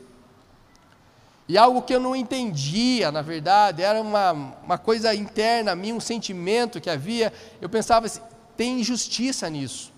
E 1.49 1.57
algo 1.57 1.81
que 1.81 1.95
eu 1.95 1.99
não 1.99 2.15
entendia, 2.15 3.11
na 3.11 3.23
verdade, 3.23 3.83
era 3.83 4.03
uma, 4.03 4.33
uma 4.63 4.77
coisa 4.77 5.15
interna 5.15 5.73
a 5.73 5.75
mim, 5.75 5.95
um 5.95 6.01
sentimento 6.01 6.79
que 6.79 6.91
havia. 6.91 7.33
Eu 7.59 7.71
pensava 7.71 8.05
assim: 8.05 8.21
tem 8.55 8.81
injustiça 8.81 9.49
nisso. 9.49 9.91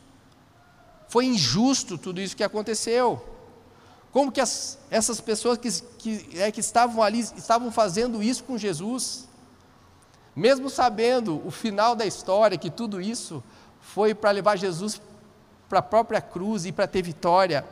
Foi 1.09 1.25
injusto 1.25 1.99
tudo 1.99 2.21
isso 2.21 2.37
que 2.37 2.45
aconteceu. 2.45 3.21
Como 4.13 4.31
que 4.31 4.41
as, 4.41 4.79
essas 4.93 5.21
pessoas 5.21 5.59
que, 5.59 5.69
que, 5.99 6.41
é, 6.41 6.53
que 6.53 6.61
estavam 6.61 7.03
ali 7.03 7.19
estavam 7.19 7.73
fazendo 7.73 8.23
isso 8.23 8.45
com 8.45 8.57
Jesus? 8.57 9.29
Mesmo 10.37 10.71
sabendo 10.71 11.45
o 11.45 11.51
final 11.51 11.97
da 11.97 12.07
história, 12.07 12.57
que 12.57 12.71
tudo 12.71 13.01
isso 13.01 13.43
foi 13.95 14.13
para 14.13 14.33
levar 14.33 14.57
Jesus 14.57 15.01
para 15.69 15.79
a 15.79 15.83
própria 15.83 16.21
cruz 16.21 16.67
e 16.67 16.73
para 16.73 16.89
ter 16.89 17.01
vitória. 17.01 17.65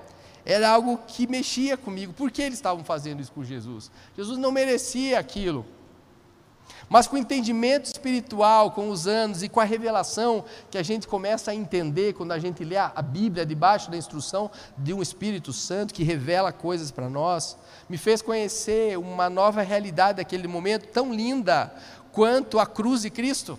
Era 0.47 0.71
algo 0.71 1.01
que 1.05 1.27
mexia 1.27 1.77
comigo. 1.77 2.13
Por 2.13 2.31
que 2.31 2.43
eles 2.43 2.59
estavam 2.59 2.85
fazendo 2.85 3.21
isso 3.21 3.33
com 3.33 3.43
Jesus? 3.43 3.91
Jesus 4.17 4.39
não 4.39 4.53
merecia 4.53 5.19
aquilo. 5.19 5.67
Mas 6.89 7.09
com 7.09 7.17
o 7.17 7.19
entendimento 7.19 7.87
espiritual, 7.87 8.71
com 8.71 8.89
os 8.89 9.09
anos 9.09 9.43
e 9.43 9.49
com 9.49 9.59
a 9.59 9.65
revelação 9.65 10.45
que 10.71 10.79
a 10.79 10.83
gente 10.85 11.09
começa 11.09 11.51
a 11.51 11.55
entender 11.57 12.13
quando 12.13 12.31
a 12.31 12.39
gente 12.39 12.63
lê 12.63 12.77
a 12.77 13.03
Bíblia 13.03 13.45
debaixo 13.45 13.91
da 13.91 13.97
instrução 13.97 14.49
de 14.79 14.95
um 14.95 15.03
Espírito 15.03 15.53
Santo 15.53 15.93
que 15.93 16.05
revela 16.05 16.53
coisas 16.53 16.93
para 16.93 17.11
nós, 17.11 17.57
me 17.89 17.99
fez 17.99 18.23
conhecer 18.23 18.97
uma 18.97 19.29
nova 19.29 19.61
realidade 19.63 20.19
daquele 20.19 20.47
momento 20.47 20.87
tão 20.87 21.13
linda 21.13 21.75
quanto 22.13 22.61
a 22.61 22.67
cruz 22.67 23.03
de 23.03 23.11
Cristo. 23.11 23.59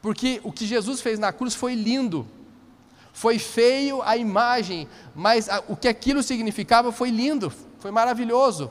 Porque 0.00 0.40
o 0.44 0.52
que 0.52 0.66
Jesus 0.66 1.00
fez 1.00 1.18
na 1.18 1.32
cruz 1.32 1.54
foi 1.54 1.74
lindo. 1.74 2.26
Foi 3.12 3.38
feio 3.38 4.02
a 4.02 4.16
imagem, 4.16 4.86
mas 5.14 5.48
a, 5.48 5.62
o 5.68 5.76
que 5.76 5.88
aquilo 5.88 6.22
significava 6.22 6.92
foi 6.92 7.10
lindo, 7.10 7.50
foi 7.78 7.90
maravilhoso. 7.90 8.70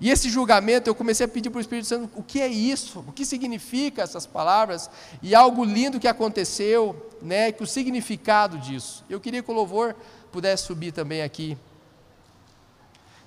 E 0.00 0.10
esse 0.10 0.28
julgamento, 0.28 0.90
eu 0.90 0.94
comecei 0.94 1.24
a 1.24 1.28
pedir 1.28 1.50
para 1.50 1.58
o 1.58 1.60
Espírito 1.60 1.86
Santo: 1.86 2.10
o 2.14 2.22
que 2.22 2.40
é 2.40 2.48
isso? 2.48 3.04
O 3.06 3.12
que 3.12 3.24
significa 3.24 4.02
essas 4.02 4.26
palavras? 4.26 4.90
E 5.22 5.34
algo 5.34 5.64
lindo 5.64 6.00
que 6.00 6.08
aconteceu, 6.08 7.10
né, 7.22 7.52
que 7.52 7.62
o 7.62 7.66
significado 7.66 8.58
disso. 8.58 9.04
Eu 9.08 9.20
queria 9.20 9.42
que 9.42 9.50
o 9.50 9.54
louvor 9.54 9.94
pudesse 10.32 10.64
subir 10.64 10.92
também 10.92 11.22
aqui. 11.22 11.56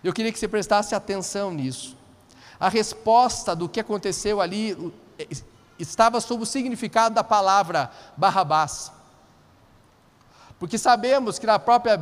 Eu 0.04 0.14
queria 0.14 0.32
que 0.32 0.40
você 0.40 0.48
prestasse 0.48 0.94
atenção 0.94 1.52
nisso. 1.52 1.98
A 2.60 2.70
resposta 2.70 3.56
do 3.56 3.68
que 3.68 3.80
aconteceu 3.80 4.40
ali 4.40 4.78
estava 5.80 6.20
sob 6.20 6.44
o 6.44 6.46
significado 6.46 7.16
da 7.16 7.24
palavra 7.24 7.90
Barrabás. 8.18 8.92
Porque 10.60 10.78
sabemos 10.78 11.40
que 11.40 11.48
na 11.48 11.58
própria 11.58 11.98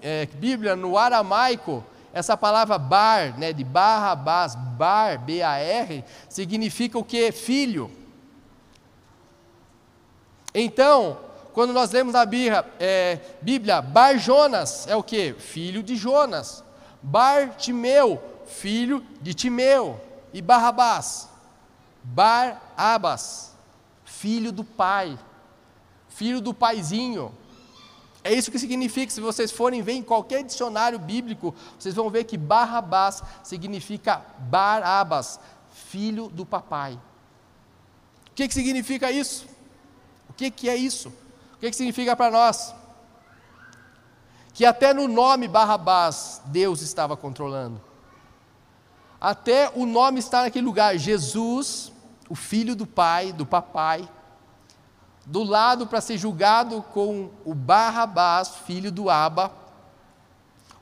é, 0.00 0.26
Bíblia, 0.26 0.76
no 0.76 0.96
aramaico, 0.96 1.84
essa 2.12 2.36
palavra 2.36 2.78
bar, 2.78 3.36
né, 3.36 3.52
de 3.52 3.64
Barrabás, 3.64 4.54
bar, 4.54 5.18
B-A-R, 5.18 6.04
significa 6.28 6.98
o 6.98 7.04
que? 7.04 7.32
Filho. 7.32 7.90
Então, 10.54 11.18
quando 11.52 11.72
nós 11.72 11.90
lemos 11.90 12.14
na 12.14 12.24
Bíblia, 12.24 12.64
é, 12.78 13.18
Bíblia 13.42 13.82
Bar 13.82 14.18
Jonas 14.18 14.86
é 14.86 14.94
o 14.94 15.02
que? 15.02 15.34
Filho 15.34 15.82
de 15.82 15.96
Jonas. 15.96 16.62
Bar 17.02 17.56
Timeu, 17.56 18.22
filho 18.46 19.04
de 19.20 19.34
Timeu. 19.34 20.00
E 20.32 20.40
Barrabás, 20.40 21.28
Bar 22.08 22.62
Abas, 22.76 23.52
filho 24.04 24.52
do 24.52 24.62
pai, 24.62 25.18
filho 26.08 26.40
do 26.40 26.54
paizinho. 26.54 27.34
É 28.22 28.32
isso 28.32 28.50
que 28.50 28.58
significa. 28.58 29.12
Se 29.12 29.20
vocês 29.20 29.50
forem 29.50 29.82
ver 29.82 29.92
em 29.92 30.02
qualquer 30.02 30.42
dicionário 30.44 30.98
bíblico, 30.98 31.54
vocês 31.78 31.94
vão 31.94 32.08
ver 32.08 32.24
que 32.24 32.36
Barrabás 32.36 33.22
significa 33.42 34.22
Barabas, 34.38 35.40
filho 35.70 36.28
do 36.28 36.46
papai. 36.46 36.94
O 38.30 38.34
que, 38.34 38.48
que 38.48 38.54
significa 38.54 39.10
isso? 39.10 39.46
O 40.28 40.32
que, 40.32 40.50
que 40.50 40.68
é 40.68 40.76
isso? 40.76 41.08
O 41.54 41.58
que, 41.58 41.70
que 41.70 41.76
significa 41.76 42.14
para 42.14 42.30
nós? 42.30 42.74
Que 44.54 44.64
até 44.64 44.94
no 44.94 45.08
nome 45.08 45.48
Barrabás, 45.48 46.40
Deus 46.46 46.82
estava 46.82 47.16
controlando. 47.16 47.80
Até 49.20 49.70
o 49.74 49.86
nome 49.86 50.20
está 50.20 50.42
naquele 50.42 50.66
lugar, 50.66 50.96
Jesus, 50.98 51.92
o 52.28 52.34
filho 52.34 52.74
do 52.74 52.86
pai, 52.86 53.32
do 53.32 53.46
papai, 53.46 54.08
do 55.24 55.42
lado 55.42 55.86
para 55.86 56.00
ser 56.00 56.16
julgado 56.16 56.82
com 56.92 57.30
o 57.44 57.54
Barrabás, 57.54 58.50
filho 58.66 58.92
do 58.92 59.10
Aba. 59.10 59.52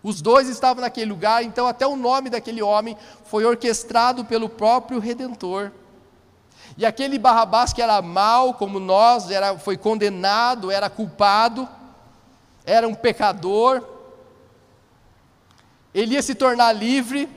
Os 0.02 0.20
dois 0.20 0.48
estavam 0.48 0.82
naquele 0.82 1.10
lugar, 1.10 1.42
então 1.42 1.66
até 1.66 1.86
o 1.86 1.96
nome 1.96 2.28
daquele 2.28 2.62
homem 2.62 2.96
foi 3.24 3.44
orquestrado 3.44 4.24
pelo 4.24 4.48
próprio 4.48 4.98
Redentor. 4.98 5.72
E 6.76 6.84
aquele 6.84 7.18
Barrabás 7.18 7.72
que 7.72 7.80
era 7.80 8.02
mal 8.02 8.54
como 8.54 8.78
nós, 8.78 9.30
era, 9.30 9.58
foi 9.58 9.76
condenado, 9.76 10.70
era 10.70 10.90
culpado, 10.90 11.68
era 12.66 12.86
um 12.86 12.94
pecador, 12.94 13.82
ele 15.94 16.14
ia 16.14 16.22
se 16.22 16.34
tornar 16.34 16.72
livre, 16.72 17.28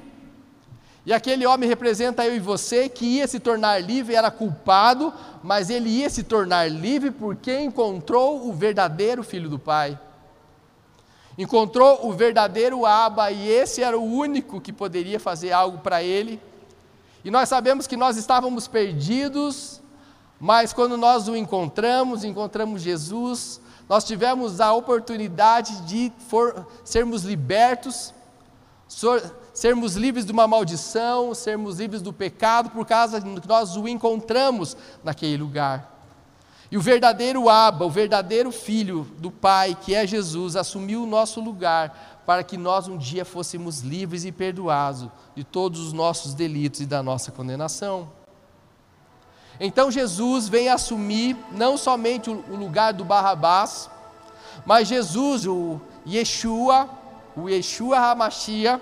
e 1.08 1.13
aquele 1.13 1.46
homem 1.46 1.70
representa 1.70 2.26
eu 2.26 2.36
e 2.36 2.39
você 2.39 2.89
que 2.89 3.06
ia 3.06 3.26
se 3.30 3.39
tornar 3.39 3.82
livre, 3.82 4.13
era 4.13 4.30
culpado, 4.30 5.13
mas 5.41 5.70
ele 5.70 5.88
ia 5.88 6.10
se 6.10 6.22
tornar 6.22 6.70
livre 6.70 7.12
porque 7.12 7.58
encontrou 7.62 8.46
o 8.46 8.52
verdadeiro 8.52 9.24
filho 9.24 9.50
do 9.50 9.58
Pai. 9.58 9.98
Encontrou 11.38 12.06
o 12.06 12.12
verdadeiro 12.12 12.86
Aba 12.86 13.32
e 13.32 13.48
esse 13.48 13.82
era 13.82 13.98
o 13.98 14.04
único 14.04 14.60
que 14.60 14.74
poderia 14.74 15.17
fazer 15.17 15.54
algo 15.54 15.78
para 15.78 16.04
ele. 16.04 16.41
E 17.24 17.32
nós 17.32 17.48
sabemos 17.48 17.88
que 17.88 17.96
nós 17.96 18.17
estávamos 18.17 18.67
perdidos, 18.67 19.82
mas 20.38 20.74
quando 20.74 20.98
nós 20.98 21.30
o 21.30 21.38
encontramos, 21.38 22.26
encontramos 22.26 22.82
Jesus, 22.82 23.62
nós 23.88 24.04
tivemos 24.04 24.60
a 24.60 24.74
oportunidade 24.74 25.84
de 25.84 26.12
for, 26.28 26.67
sermos 26.84 27.24
libertos 27.24 28.13
sermos 29.54 29.95
livres 29.95 30.26
de 30.26 30.32
uma 30.32 30.47
maldição, 30.47 31.34
sermos 31.34 31.80
livres 31.80 32.02
do 32.02 32.13
pecado, 32.13 32.69
por 32.69 32.86
causa 32.86 33.21
que 33.21 33.47
nós 33.47 33.76
o 33.76 33.88
encontramos 33.88 34.78
naquele 35.04 35.38
lugar. 35.38 35.95
E 36.69 36.78
o 36.78 36.82
verdadeiro 36.82 37.50
Abba, 37.50 37.86
o 37.86 37.89
verdadeiro 37.89 38.52
Filho 38.52 39.08
do 39.19 39.32
Pai, 39.32 39.76
que 39.80 39.95
é 39.95 40.06
Jesus, 40.06 40.56
assumiu 40.56 41.04
o 41.04 41.08
nosso 41.08 41.39
lugar 41.39 42.21
para 42.26 42.43
que 42.43 42.58
nós 42.58 42.89
um 42.89 42.97
dia 42.97 43.23
fôssemos 43.23 43.80
livres 43.80 44.26
e 44.26 44.34
perdoados 44.34 45.10
de 45.34 45.45
todos 45.45 45.80
os 45.80 45.93
nossos 45.93 46.34
delitos 46.34 46.82
e 46.82 46.86
da 46.86 47.02
nossa 47.02 47.32
condenação. 47.32 48.10
Então 49.60 49.89
Jesus 49.89 50.50
vem 50.50 50.67
assumir 50.67 51.38
não 51.52 51.78
somente 51.78 52.30
o 52.30 52.56
lugar 52.56 52.91
do 52.91 53.06
Barrabás, 53.06 53.89
mas 54.65 54.89
Jesus, 54.89 55.47
o 55.47 55.80
Yeshua, 56.06 56.89
o 57.38 57.50
Yeshua 57.50 58.00
HaMashiach, 58.00 58.82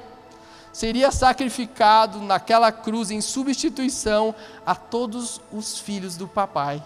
seria 0.72 1.12
sacrificado 1.12 2.20
naquela 2.20 2.72
cruz 2.72 3.12
em 3.12 3.22
substituição 3.22 4.36
a 4.66 4.76
todos 4.76 5.40
os 5.52 5.80
filhos 5.80 6.18
do 6.18 6.28
papai. 6.28 6.84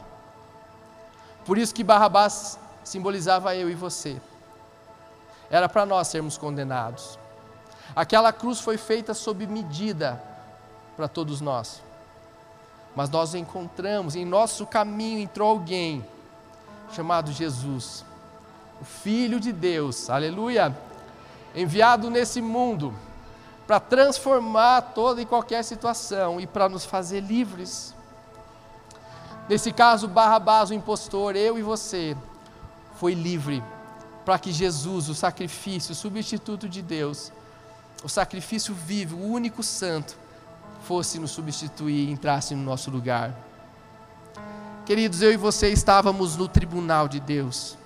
Por 1.46 1.58
isso 1.58 1.74
que 1.74 1.84
Barrabás 1.84 2.60
simbolizava 2.84 3.56
eu 3.56 3.70
e 3.70 3.76
você. 3.76 4.22
Era 5.50 5.68
para 5.68 5.86
nós 5.86 6.08
sermos 6.08 6.38
condenados. 6.38 7.18
Aquela 7.96 8.32
cruz 8.32 8.60
foi 8.60 8.78
feita 8.78 9.14
sob 9.14 9.48
medida 9.48 10.22
para 10.96 11.08
todos 11.08 11.42
nós. 11.42 11.82
Mas 12.96 13.10
nós 13.10 13.34
encontramos, 13.34 14.16
em 14.16 14.26
nosso 14.26 14.68
caminho 14.68 15.20
entrou 15.20 15.50
alguém 15.50 16.06
chamado 16.92 17.32
Jesus, 17.32 18.06
o 18.82 18.86
Filho 18.86 19.40
de 19.40 19.52
Deus, 19.52 20.10
aleluia, 20.10 20.76
enviado 21.56 22.10
nesse 22.10 22.42
mundo 22.42 22.94
para 23.66 23.80
transformar 23.80 24.82
toda 24.82 25.22
e 25.22 25.26
qualquer 25.26 25.64
situação 25.64 26.40
e 26.40 26.48
para 26.48 26.68
nos 26.68 26.86
fazer 26.86 27.20
livres. 27.20 27.94
Nesse 29.48 29.72
caso, 29.72 30.08
Barrabás, 30.08 30.70
o 30.70 30.74
impostor, 30.74 31.36
eu 31.36 31.58
e 31.58 31.62
você, 31.62 32.16
foi 32.96 33.14
livre 33.14 33.64
para 34.26 34.38
que 34.38 34.52
Jesus, 34.52 35.10
o 35.10 35.16
sacrifício, 35.16 35.92
o 35.92 35.96
substituto 35.96 36.68
de 36.68 36.82
Deus, 36.82 37.32
o 38.04 38.10
sacrifício 38.10 38.74
vivo, 38.74 39.18
o 39.18 39.32
único 39.32 39.64
santo, 39.64 40.18
fosse 40.84 41.20
nos 41.20 41.32
substituir 41.32 42.08
e 42.08 42.12
entrasse 42.12 42.56
no 42.56 42.64
nosso 42.64 42.90
lugar. 42.90 43.34
Queridos, 44.86 45.22
eu 45.22 45.32
e 45.32 45.38
você 45.38 45.70
estávamos 45.70 46.36
no 46.36 46.48
tribunal 46.48 47.08
de 47.08 47.20
Deus. 47.20 47.78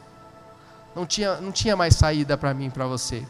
Não 0.95 1.05
tinha, 1.05 1.35
não 1.41 1.51
tinha 1.51 1.75
mais 1.75 1.95
saída 1.95 2.37
para 2.37 2.53
mim 2.53 2.67
e 2.67 2.69
para 2.69 2.85
você. 2.85 3.25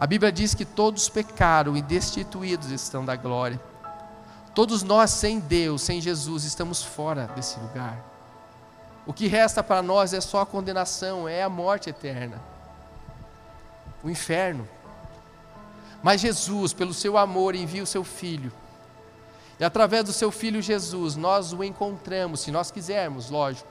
A 0.00 0.06
Bíblia 0.06 0.32
diz 0.32 0.54
que 0.54 0.64
todos 0.64 1.10
pecaram 1.10 1.76
e 1.76 1.82
destituídos 1.82 2.70
estão 2.70 3.04
da 3.04 3.16
glória. 3.16 3.60
Todos 4.54 4.82
nós, 4.82 5.10
sem 5.10 5.38
Deus, 5.38 5.82
sem 5.82 6.00
Jesus, 6.00 6.44
estamos 6.44 6.82
fora 6.82 7.26
desse 7.36 7.60
lugar. 7.60 8.02
O 9.06 9.12
que 9.12 9.26
resta 9.26 9.62
para 9.62 9.82
nós 9.82 10.14
é 10.14 10.20
só 10.22 10.40
a 10.40 10.46
condenação, 10.46 11.28
é 11.28 11.42
a 11.42 11.50
morte 11.50 11.90
eterna, 11.90 12.40
o 14.02 14.08
inferno. 14.08 14.66
Mas 16.02 16.22
Jesus, 16.22 16.72
pelo 16.72 16.94
seu 16.94 17.18
amor, 17.18 17.54
envia 17.54 17.82
o 17.82 17.86
seu 17.86 18.02
Filho. 18.02 18.50
E 19.58 19.64
através 19.64 20.04
do 20.04 20.14
seu 20.14 20.30
Filho 20.30 20.62
Jesus, 20.62 21.14
nós 21.14 21.52
o 21.52 21.62
encontramos, 21.62 22.40
se 22.40 22.50
nós 22.50 22.70
quisermos, 22.70 23.28
lógico. 23.28 23.68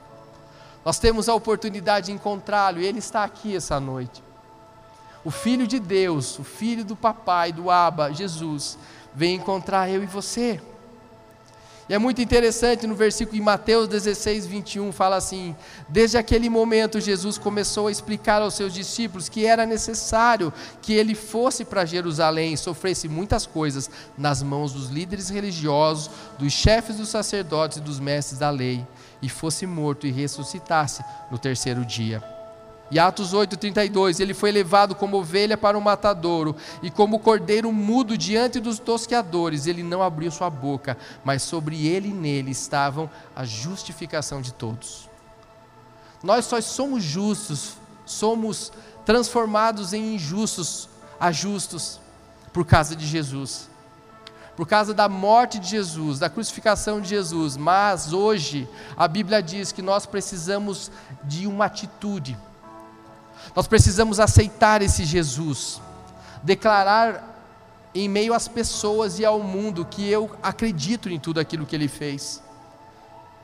Nós 0.84 1.00
temos 1.00 1.28
a 1.28 1.34
oportunidade 1.34 2.06
de 2.06 2.12
encontrá-lo 2.12 2.80
e 2.80 2.86
ele 2.86 3.00
está 3.00 3.24
aqui 3.24 3.56
essa 3.56 3.80
noite. 3.80 4.29
O 5.24 5.30
Filho 5.30 5.66
de 5.66 5.78
Deus, 5.78 6.38
o 6.38 6.44
Filho 6.44 6.84
do 6.84 6.96
Papai, 6.96 7.52
do 7.52 7.70
Abba, 7.70 8.12
Jesus, 8.12 8.78
vem 9.14 9.36
encontrar 9.36 9.90
eu 9.90 10.02
e 10.02 10.06
você. 10.06 10.60
E 11.90 11.92
é 11.92 11.98
muito 11.98 12.22
interessante 12.22 12.86
no 12.86 12.94
versículo 12.94 13.36
em 13.36 13.40
Mateus 13.40 13.88
16, 13.88 14.46
21, 14.46 14.92
fala 14.92 15.16
assim: 15.16 15.56
Desde 15.88 16.16
aquele 16.16 16.48
momento, 16.48 17.00
Jesus 17.00 17.36
começou 17.36 17.88
a 17.88 17.90
explicar 17.90 18.40
aos 18.40 18.54
seus 18.54 18.72
discípulos 18.72 19.28
que 19.28 19.44
era 19.44 19.66
necessário 19.66 20.52
que 20.80 20.92
ele 20.92 21.16
fosse 21.16 21.64
para 21.64 21.84
Jerusalém 21.84 22.52
e 22.52 22.56
sofresse 22.56 23.08
muitas 23.08 23.44
coisas 23.44 23.90
nas 24.16 24.40
mãos 24.40 24.72
dos 24.72 24.88
líderes 24.88 25.28
religiosos, 25.30 26.08
dos 26.38 26.52
chefes 26.52 26.94
dos 26.94 27.08
sacerdotes 27.08 27.78
e 27.78 27.80
dos 27.80 27.98
mestres 27.98 28.38
da 28.38 28.50
lei, 28.50 28.86
e 29.20 29.28
fosse 29.28 29.66
morto 29.66 30.06
e 30.06 30.12
ressuscitasse 30.12 31.04
no 31.28 31.38
terceiro 31.38 31.84
dia. 31.84 32.39
E 32.90 32.98
Atos 32.98 33.32
8:32, 33.32 34.18
ele 34.18 34.34
foi 34.34 34.50
levado 34.50 34.94
como 34.94 35.18
ovelha 35.18 35.56
para 35.56 35.78
o 35.78 35.80
matadouro, 35.80 36.56
e 36.82 36.90
como 36.90 37.20
cordeiro 37.20 37.72
mudo 37.72 38.18
diante 38.18 38.58
dos 38.58 38.78
tosqueadores, 38.78 39.66
ele 39.66 39.82
não 39.82 40.02
abriu 40.02 40.30
sua 40.30 40.50
boca, 40.50 40.98
mas 41.24 41.42
sobre 41.42 41.86
ele 41.86 42.08
e 42.08 42.12
nele 42.12 42.50
estavam 42.50 43.08
a 43.34 43.44
justificação 43.44 44.40
de 44.40 44.52
todos. 44.52 45.08
Nós 46.22 46.44
só 46.44 46.60
somos 46.60 47.02
justos, 47.02 47.74
somos 48.04 48.72
transformados 49.06 49.92
em 49.92 50.16
injustos 50.16 50.88
a 51.18 51.30
justos 51.30 52.00
por 52.52 52.66
causa 52.66 52.96
de 52.96 53.06
Jesus. 53.06 53.70
Por 54.56 54.66
causa 54.66 54.92
da 54.92 55.08
morte 55.08 55.58
de 55.58 55.68
Jesus, 55.68 56.18
da 56.18 56.28
crucificação 56.28 57.00
de 57.00 57.08
Jesus, 57.08 57.56
mas 57.56 58.12
hoje 58.12 58.68
a 58.96 59.08
Bíblia 59.08 59.42
diz 59.42 59.72
que 59.72 59.80
nós 59.80 60.04
precisamos 60.04 60.90
de 61.24 61.46
uma 61.46 61.64
atitude 61.64 62.36
nós 63.54 63.66
precisamos 63.66 64.20
aceitar 64.20 64.82
esse 64.82 65.04
Jesus, 65.04 65.80
declarar 66.42 67.28
em 67.94 68.08
meio 68.08 68.32
às 68.32 68.46
pessoas 68.46 69.18
e 69.18 69.24
ao 69.24 69.40
mundo 69.40 69.84
que 69.84 70.08
eu 70.08 70.30
acredito 70.42 71.08
em 71.08 71.18
tudo 71.18 71.40
aquilo 71.40 71.66
que 71.66 71.74
ele 71.74 71.88
fez. 71.88 72.42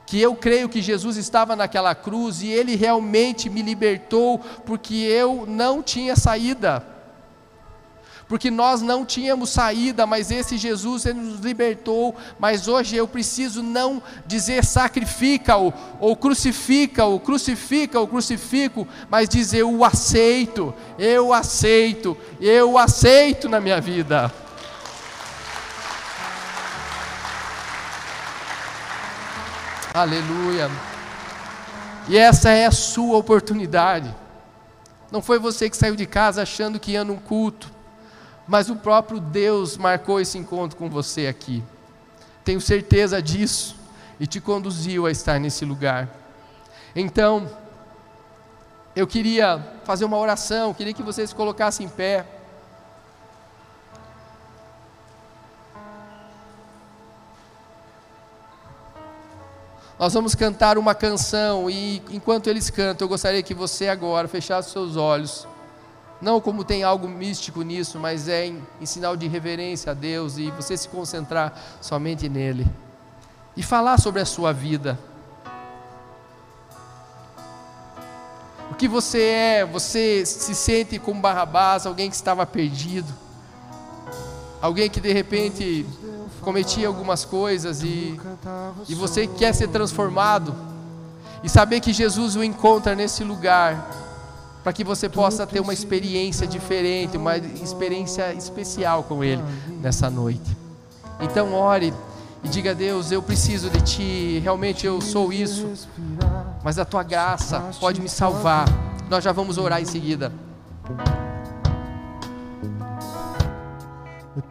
que 0.05 0.21
eu 0.21 0.33
creio 0.35 0.69
que 0.69 0.81
Jesus 0.81 1.17
estava 1.17 1.53
naquela 1.53 1.93
cruz 1.93 2.41
e 2.41 2.47
ele 2.47 2.77
realmente 2.77 3.49
me 3.49 3.61
libertou, 3.61 4.39
porque 4.65 4.95
eu 4.95 5.45
não 5.45 5.83
tinha 5.83 6.15
saída. 6.15 6.96
Porque 8.27 8.51
nós 8.51 8.81
não 8.81 9.05
tínhamos 9.05 9.51
saída, 9.51 10.05
mas 10.05 10.31
esse 10.31 10.57
Jesus 10.57 11.05
ele 11.05 11.19
nos 11.19 11.39
libertou. 11.39 12.15
Mas 12.37 12.67
hoje 12.67 12.95
eu 12.95 13.07
preciso 13.07 13.63
não 13.63 14.03
dizer 14.25 14.65
sacrifica-o, 14.65 15.73
ou 15.99 16.15
crucifica-o, 16.15 17.19
crucifica-o, 17.19 18.07
crucifico, 18.07 18.87
mas 19.09 19.29
dizer 19.29 19.59
eu 19.59 19.83
aceito, 19.83 20.73
eu 20.99 21.33
aceito, 21.33 22.17
eu 22.41 22.77
aceito 22.77 23.47
na 23.47 23.61
minha 23.61 23.79
vida. 23.79 24.31
Aleluia. 29.93 30.69
E 32.09 32.17
essa 32.17 32.51
é 32.51 32.65
a 32.65 32.71
sua 32.71 33.17
oportunidade. 33.17 34.13
Não 35.11 35.21
foi 35.21 35.39
você 35.39 35.69
que 35.69 35.77
saiu 35.77 35.95
de 35.95 36.05
casa 36.05 36.41
achando 36.41 36.79
que 36.79 36.91
ia 36.91 37.03
num 37.03 37.15
culto, 37.15 37.71
mas 38.47 38.69
o 38.69 38.75
próprio 38.75 39.19
Deus 39.19 39.77
marcou 39.77 40.19
esse 40.21 40.37
encontro 40.37 40.77
com 40.77 40.89
você 40.89 41.27
aqui. 41.27 41.63
Tenho 42.43 42.61
certeza 42.61 43.21
disso 43.21 43.75
e 44.19 44.25
te 44.25 44.39
conduziu 44.39 45.05
a 45.05 45.11
estar 45.11 45.39
nesse 45.39 45.65
lugar. 45.65 46.09
Então, 46.95 47.49
eu 48.95 49.05
queria 49.05 49.59
fazer 49.83 50.05
uma 50.05 50.17
oração, 50.17 50.73
queria 50.73 50.93
que 50.93 51.03
vocês 51.03 51.29
se 51.29 51.35
colocassem 51.35 51.85
em 51.85 51.89
pé. 51.89 52.25
Nós 59.99 60.13
vamos 60.13 60.35
cantar 60.35 60.77
uma 60.77 60.95
canção 60.95 61.69
e 61.69 62.01
enquanto 62.11 62.47
eles 62.47 62.69
cantam, 62.69 63.05
eu 63.05 63.09
gostaria 63.09 63.43
que 63.43 63.53
você 63.53 63.89
agora 63.89 64.27
fechasse 64.27 64.69
seus 64.69 64.95
olhos. 64.95 65.47
Não 66.19 66.41
como 66.41 66.63
tem 66.63 66.83
algo 66.83 67.07
místico 67.07 67.61
nisso, 67.61 67.99
mas 67.99 68.27
é 68.27 68.47
em, 68.47 68.63
em 68.81 68.85
sinal 68.85 69.15
de 69.15 69.27
reverência 69.27 69.91
a 69.91 69.95
Deus 69.95 70.37
e 70.37 70.49
você 70.51 70.75
se 70.75 70.89
concentrar 70.89 71.53
somente 71.79 72.27
nele. 72.27 72.65
E 73.55 73.61
falar 73.61 73.99
sobre 73.99 74.21
a 74.21 74.25
sua 74.25 74.51
vida. 74.51 74.97
O 78.71 78.75
que 78.75 78.87
você 78.87 79.21
é, 79.21 79.65
você 79.65 80.25
se 80.25 80.55
sente 80.55 80.97
como 80.97 81.21
Barrabás, 81.21 81.85
alguém 81.85 82.09
que 82.09 82.15
estava 82.15 82.45
perdido. 82.45 83.13
Alguém 84.59 84.89
que 84.89 84.99
de 84.99 85.13
repente 85.13 85.85
cometia 86.41 86.87
algumas 86.87 87.23
coisas 87.23 87.83
e, 87.83 88.19
e 88.89 88.95
você 88.95 89.27
quer 89.27 89.53
ser 89.53 89.67
transformado 89.67 90.55
e 91.43 91.49
saber 91.49 91.79
que 91.79 91.93
Jesus 91.93 92.35
o 92.35 92.43
encontra 92.43 92.95
nesse 92.95 93.23
lugar 93.23 94.06
para 94.67 94.73
que 94.73 94.83
você 94.83 95.07
possa 95.07 95.47
ter 95.47 95.61
uma 95.61 95.73
experiência 95.73 96.45
diferente, 96.45 97.15
uma 97.15 97.37
experiência 97.37 98.33
especial 98.33 99.01
com 99.01 99.23
Ele 99.23 99.41
nessa 99.79 100.09
noite. 100.09 100.57
Então 101.21 101.53
ore 101.53 101.93
e 102.43 102.49
diga 102.49 102.71
a 102.71 102.73
Deus: 102.73 103.09
Eu 103.09 103.23
preciso 103.23 103.69
de 103.69 103.79
Ti, 103.79 104.39
realmente 104.43 104.85
eu 104.85 104.99
sou 104.99 105.31
isso, 105.31 105.87
mas 106.65 106.77
a 106.77 106.83
Tua 106.83 107.01
graça 107.01 107.69
pode 107.79 108.01
me 108.01 108.09
salvar. 108.09 108.65
Nós 109.09 109.23
já 109.23 109.31
vamos 109.31 109.57
orar 109.57 109.81
em 109.81 109.85
seguida. 109.85 110.33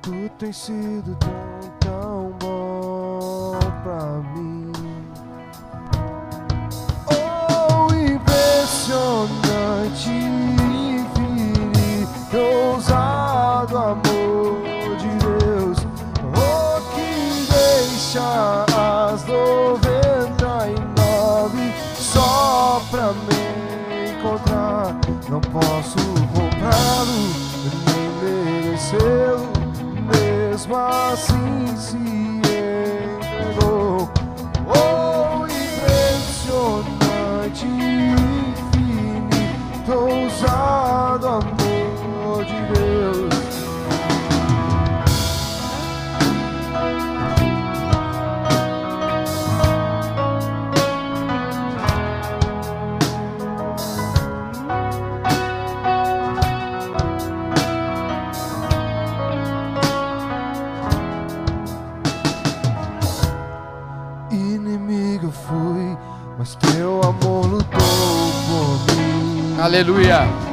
Tu 0.00 0.30
tens 0.38 0.56
sido 0.56 1.14
tão 1.78 2.34
pra 3.82 4.22
mim. 4.34 4.55
Impressionante, 8.86 10.10
infinito, 11.00 12.36
ousado 12.38 13.76
amor 13.76 14.62
de 14.96 15.08
Deus. 15.18 15.78
Oh, 16.36 16.80
que 16.94 17.10
deixa 17.50 18.64
as 19.10 19.24
noventa 19.26 20.68
e 20.68 20.74
nove 21.00 21.72
só 21.96 22.80
pra 22.90 23.12
me 23.12 23.40
encontrar. 24.12 24.94
Não 25.28 25.40
posso 25.40 25.98
comprá-lo, 26.32 27.18
nem 27.86 28.08
merecê-lo, 28.70 29.48
mesmo 30.14 30.76
assim 30.76 31.76
se 31.76 31.96
Aleluia. 69.76 70.45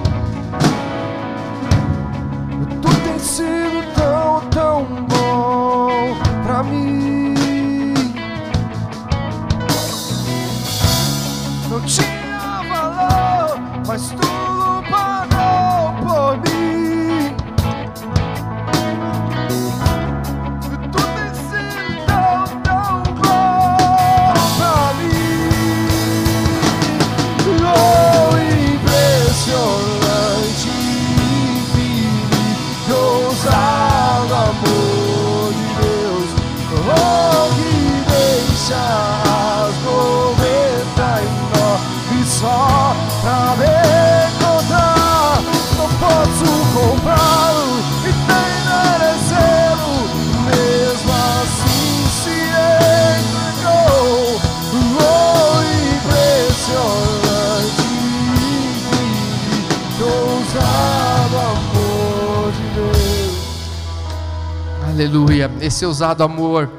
Esse 65.63 65.85
ousado 65.85 66.25
amor. 66.25 66.69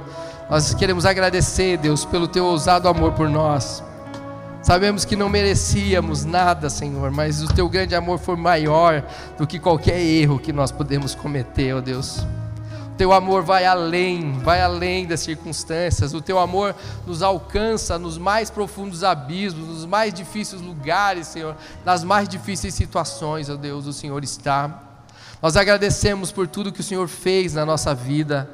Nós 0.51 0.75
queremos 0.75 1.07
agradecer, 1.07 1.79
Deus, 1.79 2.05
pelo 2.05 2.29
teu 2.29 2.45
ousado 2.45 2.87
amor 2.87 3.13
por 3.13 3.31
nós. 3.31 3.83
Sabemos 4.63 5.07
que 5.07 5.17
não 5.17 5.31
merecíamos 5.31 6.27
nada, 6.27 6.69
Senhor, 6.69 7.11
mas 7.11 7.43
o 7.43 7.49
teu 7.49 7.67
grande 7.67 7.95
amor 7.95 8.19
foi 8.19 8.37
maior 8.37 9.03
do 9.39 9.47
que 9.47 9.59
qualquer 9.59 9.99
erro 9.99 10.39
que 10.39 10.53
nós 10.53 10.71
podemos 10.71 11.15
cometer, 11.15 11.75
ó 11.75 11.81
Deus. 11.81 12.27
O 12.93 12.97
teu 12.99 13.15
amor 13.15 13.43
vai 13.43 13.65
além, 13.65 14.33
vai 14.41 14.61
além 14.61 15.07
das 15.07 15.21
circunstâncias. 15.21 16.13
O 16.13 16.21
teu 16.21 16.39
amor 16.39 16.77
nos 17.07 17.23
alcança 17.23 17.99
nos 17.99 18.19
mais 18.19 18.51
profundos 18.51 19.03
abismos, 19.03 19.67
nos 19.67 19.87
mais 19.87 20.13
difíceis 20.13 20.61
lugares, 20.61 21.29
Senhor, 21.29 21.57
nas 21.87 22.05
mais 22.05 22.29
difíceis 22.29 22.75
situações, 22.75 23.49
ó 23.49 23.57
Deus, 23.57 23.87
o 23.87 23.95
Senhor 23.95 24.23
está. 24.23 24.83
Nós 25.41 25.57
agradecemos 25.57 26.31
por 26.31 26.47
tudo 26.47 26.71
que 26.71 26.81
o 26.81 26.85
Senhor 26.85 27.09
fez 27.09 27.55
na 27.55 27.65
nossa 27.65 27.95
vida, 27.95 28.49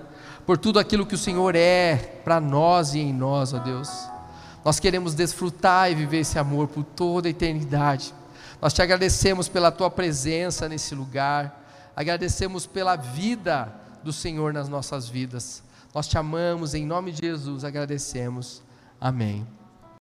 por 0.50 0.58
tudo 0.58 0.80
aquilo 0.80 1.06
que 1.06 1.14
o 1.14 1.18
Senhor 1.18 1.54
é 1.54 1.94
para 2.24 2.40
nós 2.40 2.92
e 2.94 2.98
em 2.98 3.12
nós, 3.12 3.54
ó 3.54 3.60
Deus. 3.60 3.88
Nós 4.64 4.80
queremos 4.80 5.14
desfrutar 5.14 5.92
e 5.92 5.94
viver 5.94 6.22
esse 6.22 6.40
amor 6.40 6.66
por 6.66 6.82
toda 6.82 7.28
a 7.28 7.30
eternidade. 7.30 8.12
Nós 8.60 8.72
te 8.72 8.82
agradecemos 8.82 9.48
pela 9.48 9.70
tua 9.70 9.88
presença 9.88 10.68
nesse 10.68 10.92
lugar, 10.92 11.92
agradecemos 11.94 12.66
pela 12.66 12.96
vida 12.96 13.72
do 14.02 14.12
Senhor 14.12 14.52
nas 14.52 14.68
nossas 14.68 15.08
vidas. 15.08 15.62
Nós 15.94 16.08
te 16.08 16.18
amamos, 16.18 16.74
em 16.74 16.84
nome 16.84 17.12
de 17.12 17.28
Jesus 17.28 17.62
agradecemos. 17.62 18.60
Amém. 19.00 19.59